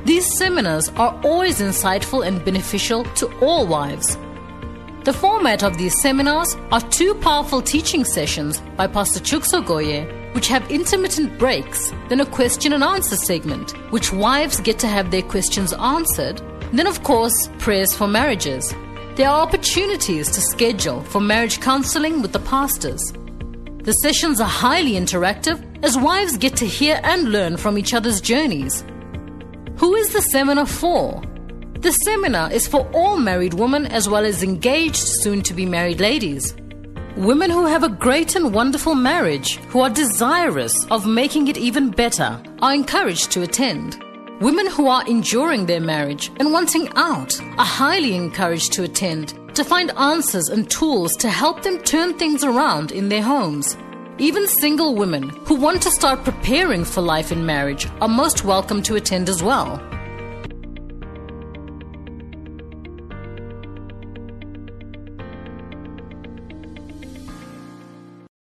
These 0.06 0.40
seminars 0.40 0.90
are 0.98 1.16
always 1.24 1.62
insightful 1.62 2.26
and 2.26 2.44
beneficial 2.44 3.04
to 3.04 3.28
all 3.42 3.68
wives. 3.68 4.18
The 5.04 5.14
format 5.14 5.62
of 5.62 5.78
these 5.78 5.94
seminars 6.02 6.58
are 6.72 6.82
two 6.82 7.14
powerful 7.14 7.62
teaching 7.62 8.04
sessions 8.04 8.60
by 8.76 8.88
Pastor 8.88 9.20
Chooks 9.20 9.54
Ogoye 9.54 10.17
which 10.34 10.48
have 10.48 10.70
intermittent 10.70 11.38
breaks, 11.38 11.92
then 12.10 12.20
a 12.20 12.26
question 12.26 12.74
and 12.74 12.84
answer 12.84 13.16
segment, 13.16 13.72
which 13.92 14.14
wives 14.14 14.60
get 14.60 14.80
to 14.80 14.88
have 14.88 15.12
their 15.12 15.22
questions 15.22 15.74
answered, 15.74 16.42
then, 16.74 16.88
of 16.88 17.04
course, 17.04 17.50
prayers 17.60 17.94
for 17.94 18.08
marriages. 18.08 18.74
There 19.16 19.30
are 19.30 19.42
opportunities 19.42 20.30
to 20.32 20.42
schedule 20.42 21.02
for 21.02 21.20
marriage 21.22 21.60
counseling 21.60 22.22
with 22.22 22.34
the 22.34 22.40
pastors. 22.40 23.02
The 23.84 23.94
sessions 23.94 24.42
are 24.42 24.48
highly 24.48 24.94
interactive 24.94 25.64
as 25.84 25.98
wives 25.98 26.38
get 26.38 26.56
to 26.58 26.66
hear 26.66 27.00
and 27.04 27.32
learn 27.32 27.58
from 27.58 27.78
each 27.78 27.94
other's 27.94 28.22
journeys. 28.22 28.84
Who 29.78 29.96
is 29.96 30.12
the 30.12 30.22
seminar 30.22 30.66
for? 30.66 31.22
The 31.80 31.92
seminar 31.92 32.52
is 32.52 32.68
for 32.68 32.90
all 32.94 33.18
married 33.18 33.54
women 33.54 33.86
as 33.86 34.10
well 34.10 34.26
as 34.26 34.44
engaged, 34.44 34.98
soon 34.98 35.42
to 35.44 35.54
be 35.54 35.66
married 35.66 36.00
ladies. 36.00 36.56
Women 37.18 37.50
who 37.50 37.66
have 37.66 37.82
a 37.82 37.90
great 37.90 38.36
and 38.36 38.54
wonderful 38.54 38.94
marriage, 38.94 39.56
who 39.70 39.80
are 39.80 39.90
desirous 39.90 40.86
of 40.92 41.08
making 41.08 41.48
it 41.48 41.58
even 41.58 41.90
better, 41.90 42.40
are 42.62 42.76
encouraged 42.76 43.32
to 43.32 43.42
attend. 43.42 44.00
Women 44.40 44.68
who 44.68 44.88
are 44.88 45.04
enduring 45.08 45.66
their 45.66 45.80
marriage 45.80 46.30
and 46.38 46.54
wanting 46.54 46.90
out 46.96 47.42
are 47.58 47.66
highly 47.66 48.16
encouraged 48.16 48.72
to 48.74 48.84
attend 48.84 49.34
to 49.56 49.64
find 49.64 49.90
answers 49.98 50.50
and 50.50 50.70
tools 50.70 51.12
to 51.14 51.32
help 51.32 51.64
them 51.64 51.80
turn 51.80 52.14
things 52.20 52.44
around 52.44 52.92
in 52.92 53.10
their 53.10 53.24
homes. 53.24 53.76
Even 54.20 54.48
single 54.48 54.94
women 54.94 55.30
who 55.46 55.56
want 55.56 55.82
to 55.82 55.90
start 55.90 56.24
preparing 56.24 56.86
for 56.86 57.02
life 57.02 57.32
in 57.32 57.48
marriage 57.48 57.88
are 58.00 58.08
most 58.08 58.44
welcome 58.44 58.84
to 58.84 58.96
attend 58.96 59.28
as 59.28 59.42
well. 59.42 59.82